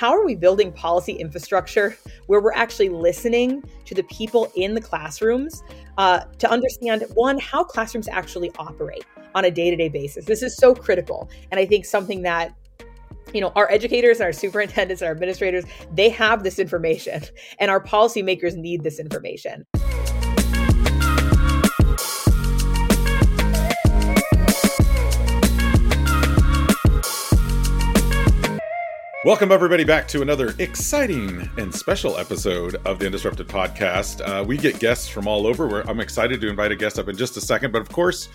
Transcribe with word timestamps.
how 0.00 0.16
are 0.16 0.24
we 0.24 0.34
building 0.34 0.72
policy 0.72 1.12
infrastructure 1.12 1.94
where 2.26 2.40
we're 2.40 2.54
actually 2.54 2.88
listening 2.88 3.62
to 3.84 3.94
the 3.94 4.02
people 4.04 4.50
in 4.56 4.72
the 4.72 4.80
classrooms 4.80 5.62
uh, 5.98 6.20
to 6.38 6.50
understand 6.50 7.04
one 7.12 7.38
how 7.38 7.62
classrooms 7.62 8.08
actually 8.08 8.50
operate 8.58 9.04
on 9.34 9.44
a 9.44 9.50
day-to-day 9.50 9.90
basis? 9.90 10.24
This 10.24 10.42
is 10.42 10.56
so 10.56 10.74
critical 10.74 11.28
and 11.50 11.60
i 11.60 11.66
think 11.66 11.84
something 11.84 12.22
that 12.22 12.54
you 13.34 13.42
know 13.42 13.52
our 13.56 13.70
educators 13.70 14.20
and 14.20 14.24
our 14.24 14.32
superintendents 14.32 15.02
and 15.02 15.06
our 15.06 15.12
administrators 15.12 15.64
they 15.92 16.08
have 16.08 16.44
this 16.44 16.58
information 16.58 17.22
and 17.58 17.70
our 17.70 17.84
policymakers 17.84 18.56
need 18.56 18.82
this 18.82 18.98
information 18.98 19.66
Welcome, 29.22 29.52
everybody, 29.52 29.84
back 29.84 30.08
to 30.08 30.22
another 30.22 30.54
exciting 30.58 31.46
and 31.58 31.74
special 31.74 32.16
episode 32.16 32.76
of 32.86 32.98
the 32.98 33.04
Undisrupted 33.04 33.48
podcast. 33.48 34.26
Uh, 34.26 34.42
we 34.42 34.56
get 34.56 34.78
guests 34.78 35.08
from 35.08 35.28
all 35.28 35.46
over. 35.46 35.66
Where 35.66 35.86
I'm 35.86 36.00
excited 36.00 36.40
to 36.40 36.48
invite 36.48 36.72
a 36.72 36.76
guest 36.76 36.98
up 36.98 37.06
in 37.06 37.18
just 37.18 37.36
a 37.36 37.40
second. 37.42 37.70
But 37.70 37.82
of 37.82 37.90
course, 37.90 38.30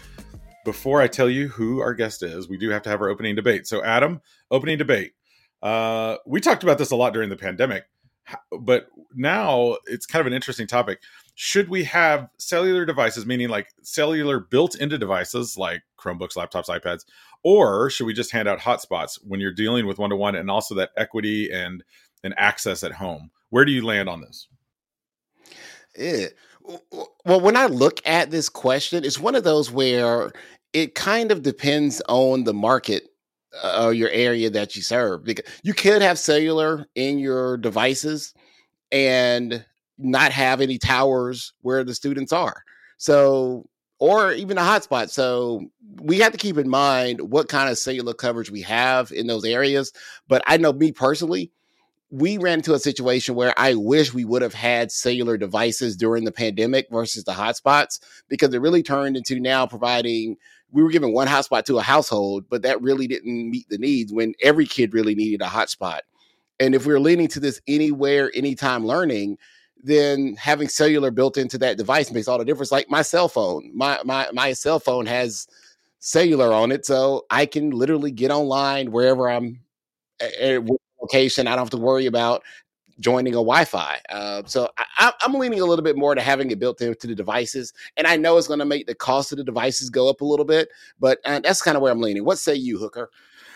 before 0.63 1.01
I 1.01 1.07
tell 1.07 1.27
you 1.27 1.47
who 1.47 1.79
our 1.79 1.95
guest 1.95 2.21
is, 2.21 2.47
we 2.47 2.57
do 2.59 2.69
have 2.69 2.83
to 2.83 2.91
have 2.91 3.01
our 3.01 3.09
opening 3.09 3.33
debate. 3.33 3.65
So, 3.65 3.83
Adam, 3.83 4.21
opening 4.51 4.77
debate. 4.77 5.13
Uh, 5.59 6.17
we 6.27 6.39
talked 6.39 6.61
about 6.61 6.77
this 6.77 6.91
a 6.91 6.95
lot 6.95 7.13
during 7.13 7.29
the 7.29 7.35
pandemic, 7.35 7.85
but 8.51 8.85
now 9.15 9.77
it's 9.87 10.05
kind 10.05 10.21
of 10.21 10.27
an 10.27 10.33
interesting 10.33 10.67
topic. 10.67 11.01
Should 11.33 11.67
we 11.67 11.83
have 11.85 12.29
cellular 12.37 12.85
devices, 12.85 13.25
meaning 13.25 13.49
like 13.49 13.69
cellular 13.81 14.39
built 14.39 14.75
into 14.75 14.99
devices 14.99 15.57
like 15.57 15.81
Chromebooks, 15.99 16.35
laptops, 16.35 16.67
iPads, 16.67 17.05
or 17.45 17.91
should 17.91 18.07
we 18.07 18.13
just 18.13 18.31
hand 18.31 18.47
out 18.47 18.59
hotspots 18.59 19.19
when 19.23 19.39
you're 19.39 19.53
dealing 19.53 19.85
with 19.85 19.99
one 19.99 20.09
to 20.09 20.15
one 20.15 20.33
and 20.35 20.49
also 20.49 20.73
that 20.73 20.89
equity 20.97 21.51
and 21.51 21.83
and 22.23 22.33
access 22.37 22.83
at 22.83 22.91
home? 22.91 23.29
Where 23.51 23.63
do 23.63 23.71
you 23.71 23.85
land 23.85 24.09
on 24.09 24.21
this? 24.21 24.47
Yeah. 25.95 26.27
Well, 27.23 27.39
when 27.39 27.55
I 27.55 27.67
look 27.67 28.01
at 28.03 28.31
this 28.31 28.49
question, 28.49 29.05
it's 29.05 29.19
one 29.19 29.35
of 29.35 29.43
those 29.43 29.71
where 29.71 30.31
it 30.73 30.95
kind 30.95 31.31
of 31.31 31.43
depends 31.43 32.01
on 32.09 32.45
the 32.45 32.53
market 32.53 33.03
uh, 33.63 33.85
or 33.85 33.93
your 33.93 34.09
area 34.09 34.49
that 34.49 34.75
you 34.75 34.81
serve. 34.81 35.23
Because 35.23 35.45
you 35.61 35.75
could 35.75 36.01
have 36.01 36.17
cellular 36.17 36.87
in 36.95 37.19
your 37.19 37.57
devices 37.57 38.33
and 38.91 39.63
not 39.99 40.31
have 40.31 40.61
any 40.61 40.79
towers 40.79 41.53
where 41.61 41.83
the 41.83 41.93
students 41.93 42.33
are. 42.33 42.63
So 42.97 43.69
or 43.99 44.33
even 44.33 44.57
a 44.57 44.61
hotspot. 44.61 45.09
So 45.09 45.67
we 46.01 46.19
have 46.19 46.31
to 46.31 46.37
keep 46.37 46.57
in 46.57 46.69
mind 46.69 47.21
what 47.21 47.47
kind 47.47 47.69
of 47.69 47.77
cellular 47.77 48.13
coverage 48.13 48.51
we 48.51 48.61
have 48.61 49.11
in 49.11 49.27
those 49.27 49.45
areas. 49.45 49.93
But 50.27 50.43
I 50.47 50.57
know 50.57 50.73
me 50.73 50.91
personally, 50.91 51.51
we 52.11 52.37
ran 52.37 52.59
into 52.59 52.73
a 52.73 52.79
situation 52.79 53.35
where 53.35 53.53
I 53.57 53.73
wish 53.75 54.13
we 54.13 54.25
would 54.25 54.41
have 54.41 54.53
had 54.53 54.91
cellular 54.91 55.37
devices 55.37 55.97
during 55.97 56.23
the 56.23 56.31
pandemic 56.31 56.87
versus 56.91 57.23
the 57.23 57.31
hotspots 57.31 57.99
because 58.29 58.53
it 58.53 58.61
really 58.61 58.83
turned 58.83 59.17
into 59.17 59.39
now 59.39 59.65
providing. 59.65 60.37
We 60.71 60.83
were 60.83 60.91
giving 60.91 61.13
one 61.13 61.27
hotspot 61.27 61.63
to 61.65 61.79
a 61.79 61.83
household, 61.83 62.45
but 62.49 62.61
that 62.63 62.81
really 62.81 63.07
didn't 63.07 63.49
meet 63.49 63.67
the 63.69 63.77
needs 63.77 64.13
when 64.13 64.33
every 64.41 64.65
kid 64.65 64.93
really 64.93 65.15
needed 65.15 65.41
a 65.41 65.45
hotspot. 65.47 66.01
And 66.59 66.75
if 66.75 66.85
we're 66.85 66.99
leaning 66.99 67.27
to 67.29 67.39
this 67.39 67.61
anywhere, 67.67 68.31
anytime 68.33 68.85
learning, 68.85 69.37
then 69.85 70.35
having 70.35 70.67
cellular 70.67 71.11
built 71.11 71.37
into 71.37 71.57
that 71.59 71.77
device 71.77 72.11
makes 72.11 72.27
all 72.27 72.39
the 72.39 72.45
difference. 72.45 72.71
Like 72.71 72.89
my 72.89 73.01
cell 73.01 73.27
phone, 73.27 73.71
my 73.73 73.99
my 74.03 74.27
my 74.33 74.53
cell 74.53 74.79
phone 74.79 75.05
has 75.05 75.47
cellular 75.99 76.51
on 76.51 76.71
it, 76.71 76.85
so 76.85 77.25
I 77.29 77.45
can 77.45 77.69
literally 77.69 78.11
get 78.11 78.31
online 78.31 78.91
wherever 78.91 79.29
I'm 79.29 79.59
at 80.19 80.63
location. 81.01 81.47
I 81.47 81.51
don't 81.51 81.59
have 81.59 81.69
to 81.71 81.77
worry 81.77 82.07
about 82.07 82.43
joining 82.99 83.33
a 83.33 83.37
Wi-Fi. 83.37 83.99
Uh, 84.09 84.41
so 84.45 84.69
I, 84.97 85.11
am 85.23 85.33
leaning 85.33 85.59
a 85.59 85.65
little 85.65 85.83
bit 85.83 85.97
more 85.97 86.15
to 86.15 86.21
having 86.21 86.49
it 86.49 86.59
built 86.59 86.81
into 86.81 87.07
the 87.07 87.15
devices, 87.15 87.71
and 87.97 88.07
I 88.07 88.17
know 88.17 88.37
it's 88.37 88.47
going 88.47 88.59
to 88.59 88.65
make 88.65 88.87
the 88.87 88.95
cost 88.95 89.31
of 89.31 89.37
the 89.37 89.43
devices 89.43 89.89
go 89.89 90.09
up 90.09 90.21
a 90.21 90.25
little 90.25 90.45
bit, 90.45 90.69
but 90.99 91.19
uh, 91.25 91.39
that's 91.41 91.61
kind 91.61 91.77
of 91.77 91.83
where 91.83 91.91
I'm 91.91 92.01
leaning. 92.01 92.25
What 92.25 92.39
say 92.39 92.55
you, 92.55 92.79
Hooker? 92.79 93.11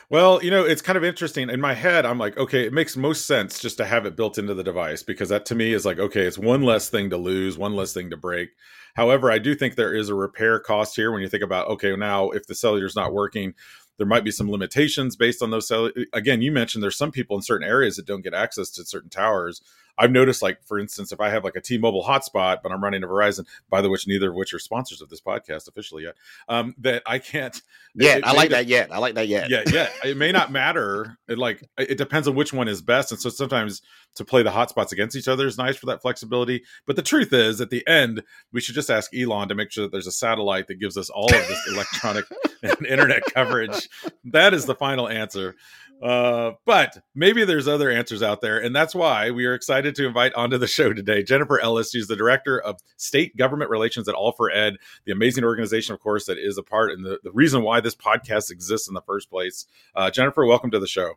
Well, 0.10 0.44
you 0.44 0.50
know, 0.50 0.64
it's 0.66 0.82
kind 0.82 0.98
of 0.98 1.04
interesting. 1.04 1.50
In 1.52 1.62
my 1.62 1.76
head, 1.76 2.04
I'm 2.06 2.18
like, 2.18 2.36
okay, 2.38 2.66
it 2.66 2.74
makes 2.74 2.98
most 2.98 3.28
sense 3.28 3.60
just 3.60 3.78
to 3.78 3.86
have 3.86 4.06
it 4.08 4.16
built 4.16 4.40
into 4.40 4.56
the 4.56 4.64
device 4.64 5.04
because 5.04 5.30
that 5.30 5.46
to 5.48 5.56
me 5.56 5.72
is 5.74 5.86
like, 5.86 6.00
okay, 6.00 6.22
it's 6.24 6.38
one 6.38 6.64
less 6.64 6.90
thing 6.90 7.12
to 7.12 7.18
lose, 7.18 7.58
one 7.60 7.76
less 7.76 7.94
thing 7.94 8.10
to 8.10 8.18
break. 8.18 8.50
However, 8.96 9.32
I 9.32 9.38
do 9.38 9.54
think 9.54 9.76
there 9.76 9.94
is 9.94 10.10
a 10.10 10.16
repair 10.16 10.60
cost 10.60 10.96
here 10.96 11.12
when 11.12 11.22
you 11.22 11.30
think 11.30 11.44
about, 11.44 11.68
okay, 11.68 11.96
now 11.96 12.32
if 12.32 12.48
the 12.48 12.56
cellular 12.56 12.88
is 12.88 12.96
not 12.96 13.14
working, 13.14 13.54
there 13.98 14.08
might 14.08 14.24
be 14.24 14.32
some 14.32 14.50
limitations 14.50 15.16
based 15.16 15.44
on 15.44 15.52
those 15.52 15.68
cell- 15.68 15.92
again 16.14 16.42
you 16.42 16.54
mentioned 16.54 16.82
there's 16.82 16.98
some 16.98 17.12
people 17.12 17.36
in 17.36 17.42
certain 17.42 17.68
areas 17.68 17.98
that 17.98 18.06
don't 18.06 18.22
get 18.22 18.34
access 18.34 18.70
to 18.72 18.86
certain 18.86 19.10
towers 19.10 19.62
I've 20.00 20.12
noticed, 20.12 20.42
like 20.42 20.64
for 20.64 20.80
instance, 20.80 21.12
if 21.12 21.20
I 21.20 21.30
have 21.30 21.44
like 21.44 21.56
a 21.56 21.62
T-Mobile 21.62 22.04
hotspot, 22.04 22.60
but 22.64 22.72
I'm 22.72 22.82
running 22.84 23.04
a 23.04 23.08
Verizon, 23.08 23.46
by 23.70 23.82
the 23.82 23.90
which 23.90 24.08
neither 24.08 24.30
of 24.30 24.36
which 24.36 24.54
are 24.54 24.60
sponsors 24.60 25.02
of 25.02 25.10
this 25.10 25.20
podcast 25.20 25.68
officially 25.68 26.04
yet, 26.04 26.16
um, 26.48 26.74
that 26.80 27.04
I 27.06 27.20
can't. 27.20 27.62
Yeah, 27.96 28.20
I 28.24 28.32
like 28.34 28.52
that 28.52 28.68
yet. 28.68 28.94
I 28.94 29.00
like 29.00 29.16
that 29.16 29.28
yet. 29.28 29.50
Yeah, 29.50 29.64
yeah. 29.72 29.90
It 30.04 30.16
may 30.16 30.32
not 30.32 30.52
matter. 30.52 31.18
It 31.28 31.38
like 31.38 31.64
it 31.78 31.98
depends 31.98 32.28
on 32.28 32.36
which 32.36 32.54
one 32.54 32.68
is 32.68 32.82
best, 32.82 33.12
and 33.12 33.20
so 33.20 33.30
sometimes 33.30 33.82
to 34.16 34.26
play 34.26 34.42
the 34.44 34.52
hotspots 34.52 34.92
against 34.92 35.16
each 35.16 35.28
other 35.28 35.48
is 35.48 35.58
nice 35.58 35.76
for 35.78 35.88
that 35.88 36.02
flexibility. 36.02 36.64
But 36.86 36.96
the 36.96 37.02
truth 37.02 37.34
is, 37.34 37.62
at 37.62 37.70
the 37.70 37.86
end, 37.88 38.24
we 38.52 38.62
should 38.62 38.76
just 38.76 38.90
ask 38.90 39.14
Elon 39.14 39.50
to 39.50 39.56
make 39.56 39.72
sure 39.72 39.84
that 39.84 39.92
there's 39.92 40.08
a 40.08 40.12
satellite 40.12 40.68
that 40.68 40.80
gives 40.80 40.98
us 40.98 41.10
all 41.10 41.26
of 41.26 41.48
this 41.48 41.68
electronic 41.72 42.26
and 42.64 42.86
internet 42.86 43.24
coverage. 43.34 43.90
That 44.26 44.54
is 44.54 44.66
the 44.66 44.76
final 44.76 45.08
answer. 45.08 45.56
Uh, 46.02 46.52
but 46.66 46.98
maybe 47.14 47.44
there's 47.44 47.68
other 47.68 47.90
answers 47.90 48.24
out 48.24 48.42
there, 48.42 48.58
and 48.60 48.76
that's 48.76 48.96
why 48.96 49.32
we 49.32 49.46
are 49.46 49.54
excited 49.54 49.96
to 49.96 50.08
invite 50.08 50.34
onto 50.34 50.58
the 50.58 50.68
show 50.80 50.94
today 50.94 51.24
Jennifer 51.24 51.60
Ellis. 51.60 51.92
She's 51.92 52.08
the 52.08 52.16
director 52.16 52.60
of 52.60 52.80
state 52.98 53.36
government 53.36 53.70
relations 53.70 54.08
at 54.08 54.16
All4Ed, 54.16 54.76
the 55.06 55.12
amazing 55.12 55.44
organization, 55.44 55.94
of 55.94 56.00
course, 56.00 56.26
that 56.26 56.38
is 56.38 56.58
a 56.58 56.64
part 56.64 56.92
and 56.92 57.06
the, 57.06 57.20
the 57.24 57.32
reason 57.32 57.64
why 57.64 57.82
this 57.82 57.96
podcast 57.96 58.52
exists 58.52 58.88
in 58.88 58.94
the 58.94 59.02
first 59.02 59.30
place. 59.30 59.66
Uh, 59.96 60.10
Jennifer, 60.10 60.46
welcome 60.46 60.72
to 60.72 60.80
the 60.80 60.88
show. 60.88 61.14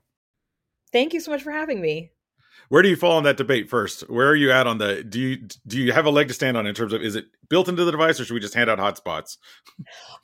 Thank 0.91 1.14
you 1.14 1.20
so 1.20 1.31
much 1.31 1.43
for 1.43 1.53
having 1.53 1.81
me 1.81 2.10
where 2.72 2.81
do 2.81 2.88
you 2.88 2.97
fall 2.97 3.19
on 3.19 3.25
that 3.25 3.37
debate 3.37 3.69
first? 3.69 4.00
Where 4.09 4.27
are 4.28 4.34
you 4.34 4.50
at 4.50 4.66
on 4.66 4.78
the 4.78 5.05
do 5.05 5.21
you 5.21 5.37
do 5.66 5.78
you 5.78 5.93
have 5.93 6.06
a 6.06 6.10
leg 6.10 6.28
to 6.28 6.34
stand 6.34 6.56
on 6.56 6.66
in 6.66 6.75
terms 6.75 6.94
of 6.94 7.03
is 7.03 7.15
it 7.15 7.27
built 7.50 7.69
into 7.69 7.84
the 7.84 7.91
device 7.91 8.19
or 8.19 8.25
should 8.25 8.33
we 8.33 8.41
just 8.41 8.55
hand 8.55 8.71
out 8.71 8.78
hotspots? 8.78 9.37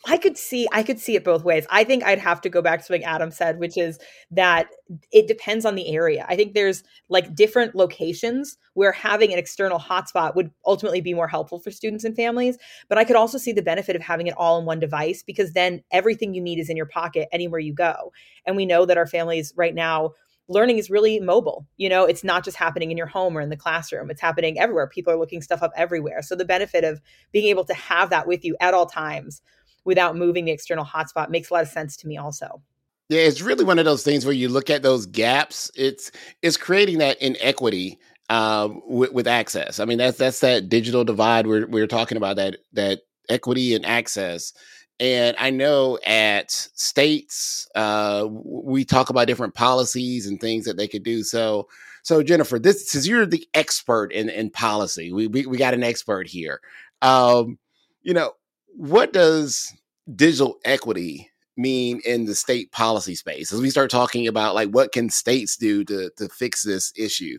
I 0.07 0.17
could 0.17 0.39
see 0.39 0.67
I 0.73 0.83
could 0.83 0.99
see 0.99 1.15
it 1.15 1.25
both 1.25 1.45
ways. 1.45 1.67
I 1.69 1.85
think 1.85 2.05
I'd 2.05 2.19
have 2.19 2.41
to 2.41 2.49
go 2.49 2.63
back 2.63 2.79
to 2.79 2.87
something 2.87 3.05
Adam 3.05 3.31
said, 3.31 3.59
which 3.59 3.77
is 3.77 3.99
that 4.31 4.71
it 5.13 5.29
depends 5.29 5.67
on 5.67 5.75
the 5.75 5.95
area. 5.95 6.25
I 6.27 6.37
think 6.37 6.55
there's 6.55 6.85
like 7.11 7.35
different 7.35 7.75
locations 7.75 8.57
where 8.73 8.93
having 8.93 9.31
an 9.31 9.39
external 9.39 9.79
hotspot 9.79 10.35
would 10.35 10.51
ultimately 10.65 11.03
be 11.03 11.13
more 11.13 11.29
helpful 11.29 11.59
for 11.59 11.71
students 11.71 12.05
and 12.05 12.17
families. 12.17 12.57
But 12.89 12.97
I 12.97 13.05
could 13.05 13.17
also 13.17 13.37
see 13.37 13.53
the 13.53 13.61
benefit 13.61 13.95
of 13.95 14.01
having 14.01 14.27
it 14.27 14.39
all 14.39 14.59
in 14.59 14.65
one 14.65 14.81
device 14.81 15.23
because 15.23 15.53
then 15.53 15.83
everything 15.91 16.33
you 16.33 16.41
need 16.41 16.61
is 16.61 16.71
in 16.71 16.79
your 16.79 16.87
pocket 16.87 17.29
anywhere 17.31 17.61
you 17.61 17.75
go. 17.75 18.11
And 18.47 18.57
we 18.57 18.65
know 18.65 18.87
that 18.87 18.97
our 18.97 19.07
families 19.07 19.53
right 19.55 19.75
now 19.75 20.15
learning 20.49 20.79
is 20.79 20.91
really 20.91 21.21
mobile. 21.21 21.67
You 21.77 21.89
know, 21.89 22.05
it's 22.05 22.25
not 22.25 22.45
just 22.45 22.57
happening 22.57 22.91
in 22.91 22.97
your 22.97 23.07
home 23.07 23.37
or 23.37 23.41
in 23.41 23.51
the 23.51 23.57
classroom, 23.57 24.11
it's 24.11 24.21
happening 24.21 24.59
everywhere. 24.59 24.87
People 24.87 25.13
are 25.13 25.19
looking 25.19 25.43
stuff 25.43 25.63
up 25.63 25.73
everywhere. 25.77 26.23
So 26.23 26.35
the 26.35 26.45
benefit 26.45 26.85
of 26.85 27.01
being 27.33 27.47
able 27.47 27.65
to 27.65 27.75
have 27.75 28.11
that 28.11 28.27
with 28.27 28.45
you 28.45 28.57
at 28.61 28.75
all 28.75 28.87
times 28.87 29.43
without 29.85 30.17
moving 30.17 30.47
the 30.47 30.53
external 30.53 30.85
hotspot 30.85 31.31
makes 31.31 31.51
a 31.51 31.55
lot 31.55 31.63
of 31.63 31.69
sense 31.69 31.97
to 31.99 32.09
me 32.09 32.17
also. 32.17 32.63
Yeah, 33.09 33.21
it's 33.21 33.41
really 33.41 33.65
one 33.65 33.79
of 33.79 33.87
those 33.87 34.03
things 34.03 34.27
where 34.27 34.35
you 34.35 34.49
look 34.49 34.69
at 34.69 34.83
those 34.83 35.07
gaps. 35.07 35.71
It's 35.75 36.11
it's 36.43 36.59
creating 36.59 36.99
that 36.99 37.21
inequity 37.23 37.99
uh, 38.29 38.69
with, 38.87 39.13
with 39.13 39.27
access. 39.27 39.81
I 39.81 39.87
mean, 39.87 39.97
that's 39.97 40.19
that's 40.19 40.41
that 40.41 40.69
digital 40.69 41.05
divide 41.05 41.47
we're 41.47 41.67
we're 41.67 41.87
talking 41.87 42.19
about 42.19 42.37
that 42.37 42.59
that 42.75 43.01
equity 43.31 43.75
and 43.75 43.87
access 43.87 44.53
and 45.01 45.37
I 45.39 45.51
know 45.51 45.99
at 46.05 46.51
states, 46.51 47.69
uh, 47.75 48.27
we 48.29 48.85
talk 48.85 49.11
about 49.11 49.29
different 49.29 49.55
policies 49.55 50.27
and 50.27 50.41
things 50.41 50.65
that 50.65 50.77
they 50.77 50.89
could 50.89 51.05
do. 51.05 51.23
So, 51.23 51.69
so 52.03 52.23
Jennifer, 52.23 52.59
this 52.59 52.91
since 52.91 53.07
you're 53.07 53.27
the 53.27 53.47
expert 53.55 54.13
in, 54.13 54.29
in 54.29 54.51
policy, 54.51 55.13
we, 55.13 55.29
we, 55.29 55.47
we 55.47 55.57
got 55.57 55.75
an 55.75 55.85
expert 55.85 56.27
here. 56.27 56.61
Um, 57.01 57.59
you 58.03 58.13
know, 58.13 58.33
what 58.67 59.13
does 59.13 59.73
digital 60.15 60.59
equity 60.65 61.31
mean 61.57 62.01
in 62.05 62.25
the 62.25 62.35
state 62.35 62.71
policy 62.73 63.15
space 63.15 63.53
as 63.53 63.61
we 63.61 63.71
start 63.71 63.91
talking 63.91 64.29
about 64.29 64.55
like 64.55 64.71
what 64.71 64.93
can 64.93 65.11
states 65.11 65.57
do 65.57 65.85
to 65.85 66.11
to 66.17 66.29
fix 66.29 66.63
this 66.63 66.93
issue? 66.97 67.39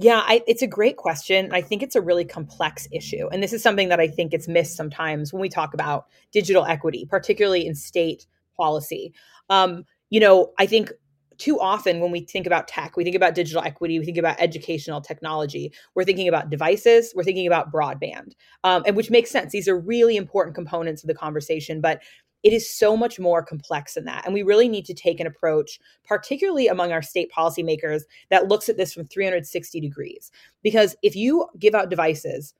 Yeah, 0.00 0.22
I, 0.24 0.42
it's 0.46 0.62
a 0.62 0.66
great 0.66 0.96
question. 0.96 1.50
I 1.52 1.60
think 1.60 1.82
it's 1.82 1.94
a 1.94 2.00
really 2.00 2.24
complex 2.24 2.88
issue. 2.90 3.28
And 3.30 3.42
this 3.42 3.52
is 3.52 3.62
something 3.62 3.90
that 3.90 4.00
I 4.00 4.08
think 4.08 4.30
gets 4.30 4.48
missed 4.48 4.74
sometimes 4.74 5.30
when 5.30 5.42
we 5.42 5.50
talk 5.50 5.74
about 5.74 6.06
digital 6.32 6.64
equity, 6.64 7.04
particularly 7.04 7.66
in 7.66 7.74
state 7.74 8.26
policy. 8.56 9.12
Um, 9.50 9.84
you 10.08 10.18
know, 10.18 10.52
I 10.58 10.64
think 10.64 10.90
too 11.36 11.60
often 11.60 12.00
when 12.00 12.10
we 12.12 12.20
think 12.20 12.46
about 12.46 12.66
tech, 12.66 12.96
we 12.96 13.04
think 13.04 13.14
about 13.14 13.34
digital 13.34 13.62
equity, 13.62 13.98
we 13.98 14.06
think 14.06 14.16
about 14.16 14.40
educational 14.40 15.02
technology, 15.02 15.70
we're 15.94 16.04
thinking 16.04 16.28
about 16.28 16.48
devices, 16.48 17.12
we're 17.14 17.24
thinking 17.24 17.46
about 17.46 17.70
broadband, 17.70 18.32
um, 18.64 18.82
and 18.86 18.96
which 18.96 19.10
makes 19.10 19.30
sense. 19.30 19.52
These 19.52 19.68
are 19.68 19.78
really 19.78 20.16
important 20.16 20.54
components 20.54 21.02
of 21.02 21.08
the 21.08 21.14
conversation. 21.14 21.82
But 21.82 22.02
it 22.42 22.52
is 22.52 22.68
so 22.68 22.96
much 22.96 23.18
more 23.18 23.42
complex 23.42 23.94
than 23.94 24.04
that. 24.06 24.24
And 24.24 24.34
we 24.34 24.42
really 24.42 24.68
need 24.68 24.86
to 24.86 24.94
take 24.94 25.20
an 25.20 25.26
approach, 25.26 25.78
particularly 26.04 26.68
among 26.68 26.92
our 26.92 27.02
state 27.02 27.30
policymakers, 27.36 28.02
that 28.30 28.48
looks 28.48 28.68
at 28.68 28.76
this 28.76 28.92
from 28.92 29.06
360 29.06 29.80
degrees. 29.80 30.30
Because 30.62 30.96
if 31.02 31.14
you 31.14 31.46
give 31.58 31.74
out 31.74 31.90
devices, 31.90 32.54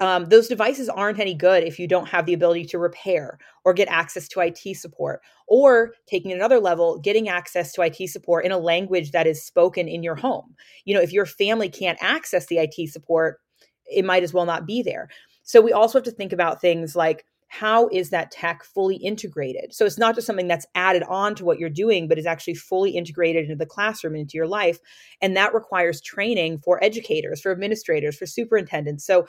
um, 0.00 0.24
those 0.26 0.48
devices 0.48 0.88
aren't 0.88 1.20
any 1.20 1.34
good 1.34 1.62
if 1.62 1.78
you 1.78 1.86
don't 1.86 2.08
have 2.08 2.26
the 2.26 2.34
ability 2.34 2.64
to 2.66 2.78
repair 2.78 3.38
or 3.64 3.72
get 3.72 3.88
access 3.88 4.26
to 4.28 4.40
IT 4.40 4.76
support, 4.76 5.20
or 5.46 5.94
taking 6.06 6.32
another 6.32 6.58
level, 6.58 6.98
getting 6.98 7.28
access 7.28 7.72
to 7.72 7.82
IT 7.82 8.08
support 8.10 8.44
in 8.44 8.52
a 8.52 8.58
language 8.58 9.12
that 9.12 9.26
is 9.26 9.44
spoken 9.44 9.86
in 9.86 10.02
your 10.02 10.16
home. 10.16 10.54
You 10.84 10.94
know, 10.94 11.00
if 11.00 11.12
your 11.12 11.26
family 11.26 11.68
can't 11.68 11.98
access 12.00 12.46
the 12.46 12.58
IT 12.58 12.90
support, 12.90 13.40
it 13.86 14.04
might 14.04 14.24
as 14.24 14.34
well 14.34 14.46
not 14.46 14.66
be 14.66 14.82
there. 14.82 15.08
So 15.42 15.60
we 15.60 15.72
also 15.72 15.98
have 15.98 16.04
to 16.04 16.10
think 16.10 16.32
about 16.32 16.60
things 16.60 16.96
like 16.96 17.24
how 17.54 17.86
is 17.92 18.10
that 18.10 18.32
tech 18.32 18.64
fully 18.64 18.96
integrated? 18.96 19.72
So 19.72 19.86
it's 19.86 19.96
not 19.96 20.16
just 20.16 20.26
something 20.26 20.48
that's 20.48 20.66
added 20.74 21.04
on 21.04 21.36
to 21.36 21.44
what 21.44 21.60
you're 21.60 21.70
doing, 21.70 22.08
but 22.08 22.18
is 22.18 22.26
actually 22.26 22.54
fully 22.54 22.90
integrated 22.90 23.44
into 23.44 23.54
the 23.54 23.64
classroom, 23.64 24.16
into 24.16 24.36
your 24.36 24.48
life. 24.48 24.80
And 25.22 25.36
that 25.36 25.54
requires 25.54 26.00
training 26.00 26.58
for 26.58 26.82
educators, 26.82 27.40
for 27.40 27.52
administrators, 27.52 28.16
for 28.16 28.26
superintendents. 28.26 29.06
So 29.06 29.28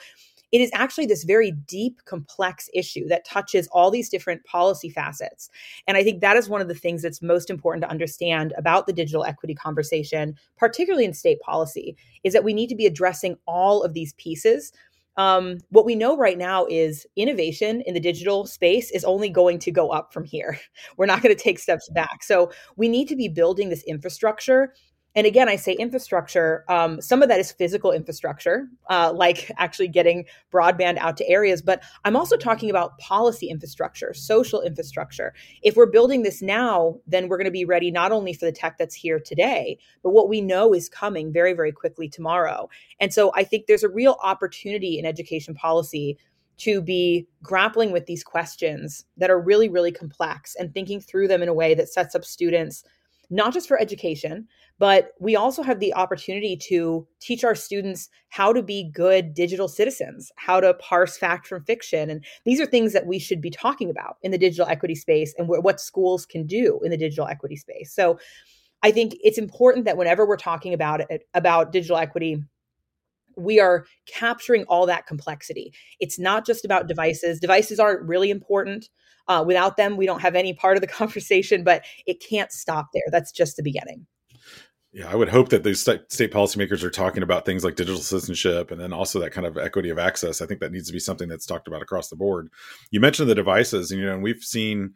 it 0.50 0.60
is 0.60 0.70
actually 0.74 1.06
this 1.06 1.22
very 1.22 1.52
deep, 1.52 2.04
complex 2.04 2.68
issue 2.74 3.06
that 3.08 3.24
touches 3.24 3.68
all 3.68 3.92
these 3.92 4.08
different 4.08 4.44
policy 4.44 4.90
facets. 4.90 5.48
And 5.86 5.96
I 5.96 6.02
think 6.02 6.20
that 6.20 6.36
is 6.36 6.48
one 6.48 6.60
of 6.60 6.68
the 6.68 6.74
things 6.74 7.02
that's 7.02 7.22
most 7.22 7.48
important 7.48 7.82
to 7.84 7.90
understand 7.90 8.54
about 8.56 8.86
the 8.86 8.92
digital 8.92 9.24
equity 9.24 9.54
conversation, 9.54 10.36
particularly 10.56 11.04
in 11.04 11.14
state 11.14 11.40
policy, 11.40 11.96
is 12.24 12.32
that 12.32 12.44
we 12.44 12.54
need 12.54 12.68
to 12.68 12.76
be 12.76 12.86
addressing 12.86 13.36
all 13.46 13.82
of 13.82 13.94
these 13.94 14.14
pieces 14.14 14.72
um, 15.16 15.58
what 15.70 15.84
we 15.84 15.94
know 15.94 16.16
right 16.16 16.38
now 16.38 16.66
is 16.66 17.06
innovation 17.16 17.80
in 17.82 17.94
the 17.94 18.00
digital 18.00 18.46
space 18.46 18.90
is 18.90 19.04
only 19.04 19.28
going 19.28 19.58
to 19.60 19.70
go 19.70 19.90
up 19.90 20.12
from 20.12 20.24
here. 20.24 20.58
We're 20.96 21.06
not 21.06 21.22
going 21.22 21.34
to 21.34 21.42
take 21.42 21.58
steps 21.58 21.88
back. 21.90 22.22
So 22.22 22.50
we 22.76 22.88
need 22.88 23.08
to 23.08 23.16
be 23.16 23.28
building 23.28 23.68
this 23.68 23.82
infrastructure 23.84 24.74
and 25.16 25.26
again, 25.26 25.48
I 25.48 25.56
say 25.56 25.72
infrastructure. 25.72 26.64
Um, 26.68 27.00
some 27.00 27.22
of 27.22 27.30
that 27.30 27.40
is 27.40 27.50
physical 27.50 27.90
infrastructure, 27.90 28.68
uh, 28.90 29.14
like 29.14 29.50
actually 29.56 29.88
getting 29.88 30.26
broadband 30.52 30.98
out 30.98 31.16
to 31.16 31.28
areas. 31.28 31.62
But 31.62 31.82
I'm 32.04 32.16
also 32.16 32.36
talking 32.36 32.68
about 32.68 32.98
policy 32.98 33.48
infrastructure, 33.48 34.12
social 34.12 34.60
infrastructure. 34.60 35.32
If 35.62 35.74
we're 35.74 35.86
building 35.86 36.22
this 36.22 36.42
now, 36.42 37.00
then 37.06 37.28
we're 37.28 37.38
going 37.38 37.46
to 37.46 37.50
be 37.50 37.64
ready 37.64 37.90
not 37.90 38.12
only 38.12 38.34
for 38.34 38.44
the 38.44 38.52
tech 38.52 38.76
that's 38.76 38.94
here 38.94 39.18
today, 39.18 39.78
but 40.02 40.10
what 40.10 40.28
we 40.28 40.42
know 40.42 40.74
is 40.74 40.90
coming 40.90 41.32
very, 41.32 41.54
very 41.54 41.72
quickly 41.72 42.10
tomorrow. 42.10 42.68
And 43.00 43.12
so 43.12 43.32
I 43.34 43.42
think 43.42 43.66
there's 43.66 43.84
a 43.84 43.88
real 43.88 44.18
opportunity 44.22 44.98
in 44.98 45.06
education 45.06 45.54
policy 45.54 46.18
to 46.58 46.82
be 46.82 47.26
grappling 47.42 47.90
with 47.90 48.04
these 48.04 48.24
questions 48.24 49.06
that 49.16 49.30
are 49.30 49.40
really, 49.40 49.68
really 49.68 49.92
complex 49.92 50.54
and 50.56 50.72
thinking 50.72 51.00
through 51.00 51.28
them 51.28 51.42
in 51.42 51.48
a 51.48 51.54
way 51.54 51.74
that 51.74 51.88
sets 51.88 52.14
up 52.14 52.24
students 52.24 52.84
not 53.30 53.52
just 53.52 53.68
for 53.68 53.80
education, 53.80 54.46
but 54.78 55.12
we 55.18 55.36
also 55.36 55.62
have 55.62 55.80
the 55.80 55.94
opportunity 55.94 56.56
to 56.68 57.06
teach 57.20 57.44
our 57.44 57.54
students 57.54 58.08
how 58.28 58.52
to 58.52 58.62
be 58.62 58.90
good 58.92 59.34
digital 59.34 59.68
citizens, 59.68 60.30
how 60.36 60.60
to 60.60 60.74
parse 60.74 61.16
fact 61.16 61.46
from 61.46 61.64
fiction. 61.64 62.10
And 62.10 62.24
these 62.44 62.60
are 62.60 62.66
things 62.66 62.92
that 62.92 63.06
we 63.06 63.18
should 63.18 63.40
be 63.40 63.50
talking 63.50 63.90
about 63.90 64.16
in 64.22 64.30
the 64.30 64.38
digital 64.38 64.66
equity 64.66 64.94
space 64.94 65.34
and 65.38 65.48
what 65.48 65.80
schools 65.80 66.26
can 66.26 66.46
do 66.46 66.80
in 66.84 66.90
the 66.90 66.96
digital 66.96 67.26
equity 67.26 67.56
space. 67.56 67.92
So 67.92 68.18
I 68.82 68.90
think 68.90 69.16
it's 69.22 69.38
important 69.38 69.86
that 69.86 69.96
whenever 69.96 70.26
we're 70.26 70.36
talking 70.36 70.74
about 70.74 71.00
it, 71.10 71.22
about 71.34 71.72
digital 71.72 71.96
equity, 71.96 72.42
we 73.36 73.60
are 73.60 73.86
capturing 74.06 74.64
all 74.64 74.86
that 74.86 75.06
complexity. 75.06 75.72
It's 76.00 76.18
not 76.18 76.46
just 76.46 76.64
about 76.64 76.88
devices. 76.88 77.40
Devices 77.40 77.78
are 77.78 78.02
really 78.02 78.30
important. 78.30 78.88
Uh, 79.28 79.44
without 79.46 79.76
them, 79.76 79.96
we 79.96 80.06
don't 80.06 80.20
have 80.20 80.36
any 80.36 80.54
part 80.54 80.76
of 80.76 80.80
the 80.80 80.86
conversation, 81.00 81.64
but 81.64 81.84
it 82.06 82.22
can't 82.26 82.52
stop 82.52 82.88
there. 82.92 83.02
That's 83.10 83.32
just 83.32 83.56
the 83.56 83.62
beginning. 83.62 84.06
Yeah, 84.96 85.12
I 85.12 85.14
would 85.14 85.28
hope 85.28 85.50
that 85.50 85.62
these 85.62 85.82
state 85.82 86.08
policymakers 86.08 86.82
are 86.82 86.90
talking 86.90 87.22
about 87.22 87.44
things 87.44 87.62
like 87.62 87.76
digital 87.76 88.00
citizenship 88.00 88.70
and 88.70 88.80
then 88.80 88.94
also 88.94 89.20
that 89.20 89.32
kind 89.32 89.46
of 89.46 89.58
equity 89.58 89.90
of 89.90 89.98
access. 89.98 90.40
I 90.40 90.46
think 90.46 90.60
that 90.60 90.72
needs 90.72 90.86
to 90.86 90.92
be 90.94 91.00
something 91.00 91.28
that's 91.28 91.44
talked 91.44 91.68
about 91.68 91.82
across 91.82 92.08
the 92.08 92.16
board. 92.16 92.48
You 92.90 93.00
mentioned 93.00 93.28
the 93.28 93.34
devices, 93.34 93.90
and 93.90 94.00
you 94.00 94.06
know, 94.06 94.14
and 94.14 94.22
we've 94.22 94.42
seen 94.42 94.94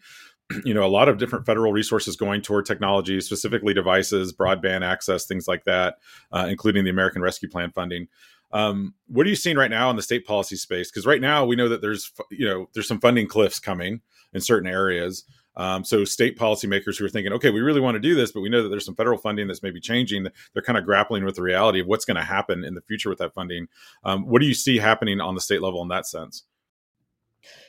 you 0.64 0.74
know 0.74 0.84
a 0.84 0.88
lot 0.88 1.08
of 1.08 1.18
different 1.18 1.46
federal 1.46 1.72
resources 1.72 2.16
going 2.16 2.42
toward 2.42 2.66
technology 2.66 3.20
specifically 3.20 3.74
devices 3.74 4.32
broadband 4.32 4.82
access 4.82 5.26
things 5.26 5.48
like 5.48 5.64
that 5.64 5.96
uh, 6.32 6.46
including 6.48 6.84
the 6.84 6.90
american 6.90 7.22
rescue 7.22 7.48
plan 7.48 7.70
funding 7.70 8.08
um, 8.52 8.94
what 9.06 9.26
are 9.26 9.30
you 9.30 9.36
seeing 9.36 9.56
right 9.56 9.70
now 9.70 9.90
in 9.90 9.96
the 9.96 10.02
state 10.02 10.26
policy 10.26 10.56
space 10.56 10.90
because 10.90 11.06
right 11.06 11.20
now 11.20 11.44
we 11.44 11.56
know 11.56 11.68
that 11.68 11.80
there's 11.80 12.12
you 12.30 12.46
know 12.46 12.68
there's 12.74 12.88
some 12.88 13.00
funding 13.00 13.26
cliffs 13.26 13.60
coming 13.60 14.00
in 14.32 14.40
certain 14.40 14.68
areas 14.68 15.24
um, 15.56 15.84
so 15.84 16.04
state 16.04 16.38
policymakers 16.38 16.98
who 16.98 17.04
are 17.04 17.08
thinking, 17.08 17.32
okay, 17.32 17.50
we 17.50 17.60
really 17.60 17.80
want 17.80 17.96
to 17.96 18.00
do 18.00 18.14
this, 18.14 18.32
but 18.32 18.40
we 18.40 18.48
know 18.48 18.62
that 18.62 18.68
there's 18.68 18.84
some 18.84 18.94
federal 18.94 19.18
funding 19.18 19.46
that's 19.46 19.62
maybe 19.62 19.80
changing. 19.80 20.26
They're 20.52 20.62
kind 20.62 20.78
of 20.78 20.84
grappling 20.84 21.24
with 21.24 21.34
the 21.34 21.42
reality 21.42 21.80
of 21.80 21.86
what's 21.86 22.04
going 22.04 22.16
to 22.16 22.22
happen 22.22 22.64
in 22.64 22.74
the 22.74 22.80
future 22.80 23.10
with 23.10 23.18
that 23.18 23.34
funding. 23.34 23.66
Um, 24.04 24.26
what 24.26 24.40
do 24.40 24.46
you 24.46 24.54
see 24.54 24.78
happening 24.78 25.20
on 25.20 25.34
the 25.34 25.40
state 25.40 25.60
level 25.60 25.82
in 25.82 25.88
that 25.88 26.06
sense? 26.06 26.44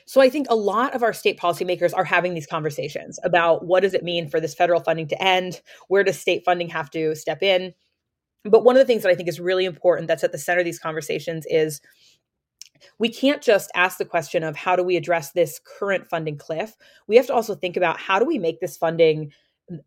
So 0.06 0.20
I 0.20 0.28
think 0.28 0.46
a 0.50 0.56
lot 0.56 0.94
of 0.94 1.02
our 1.02 1.12
state 1.12 1.38
policymakers 1.38 1.92
are 1.94 2.04
having 2.04 2.34
these 2.34 2.46
conversations 2.46 3.18
about 3.24 3.64
what 3.64 3.80
does 3.80 3.94
it 3.94 4.04
mean 4.04 4.28
for 4.28 4.40
this 4.40 4.54
federal 4.54 4.80
funding 4.80 5.08
to 5.08 5.22
end? 5.22 5.60
Where 5.88 6.04
does 6.04 6.18
state 6.18 6.44
funding 6.44 6.68
have 6.68 6.90
to 6.90 7.14
step 7.14 7.42
in? 7.42 7.74
But 8.44 8.64
one 8.64 8.76
of 8.76 8.80
the 8.80 8.86
things 8.86 9.02
that 9.02 9.10
I 9.10 9.14
think 9.14 9.28
is 9.28 9.40
really 9.40 9.64
important 9.64 10.08
that's 10.08 10.24
at 10.24 10.32
the 10.32 10.38
center 10.38 10.60
of 10.60 10.64
these 10.64 10.78
conversations 10.78 11.46
is 11.48 11.80
we 12.98 13.08
can't 13.08 13.42
just 13.42 13.70
ask 13.74 13.98
the 13.98 14.04
question 14.04 14.42
of 14.42 14.56
how 14.56 14.74
do 14.74 14.82
we 14.82 14.96
address 14.96 15.32
this 15.32 15.60
current 15.78 16.08
funding 16.08 16.36
cliff? 16.36 16.74
We 17.06 17.16
have 17.16 17.26
to 17.28 17.34
also 17.34 17.54
think 17.54 17.76
about 17.76 18.00
how 18.00 18.18
do 18.18 18.24
we 18.24 18.38
make 18.38 18.60
this 18.60 18.76
funding 18.76 19.32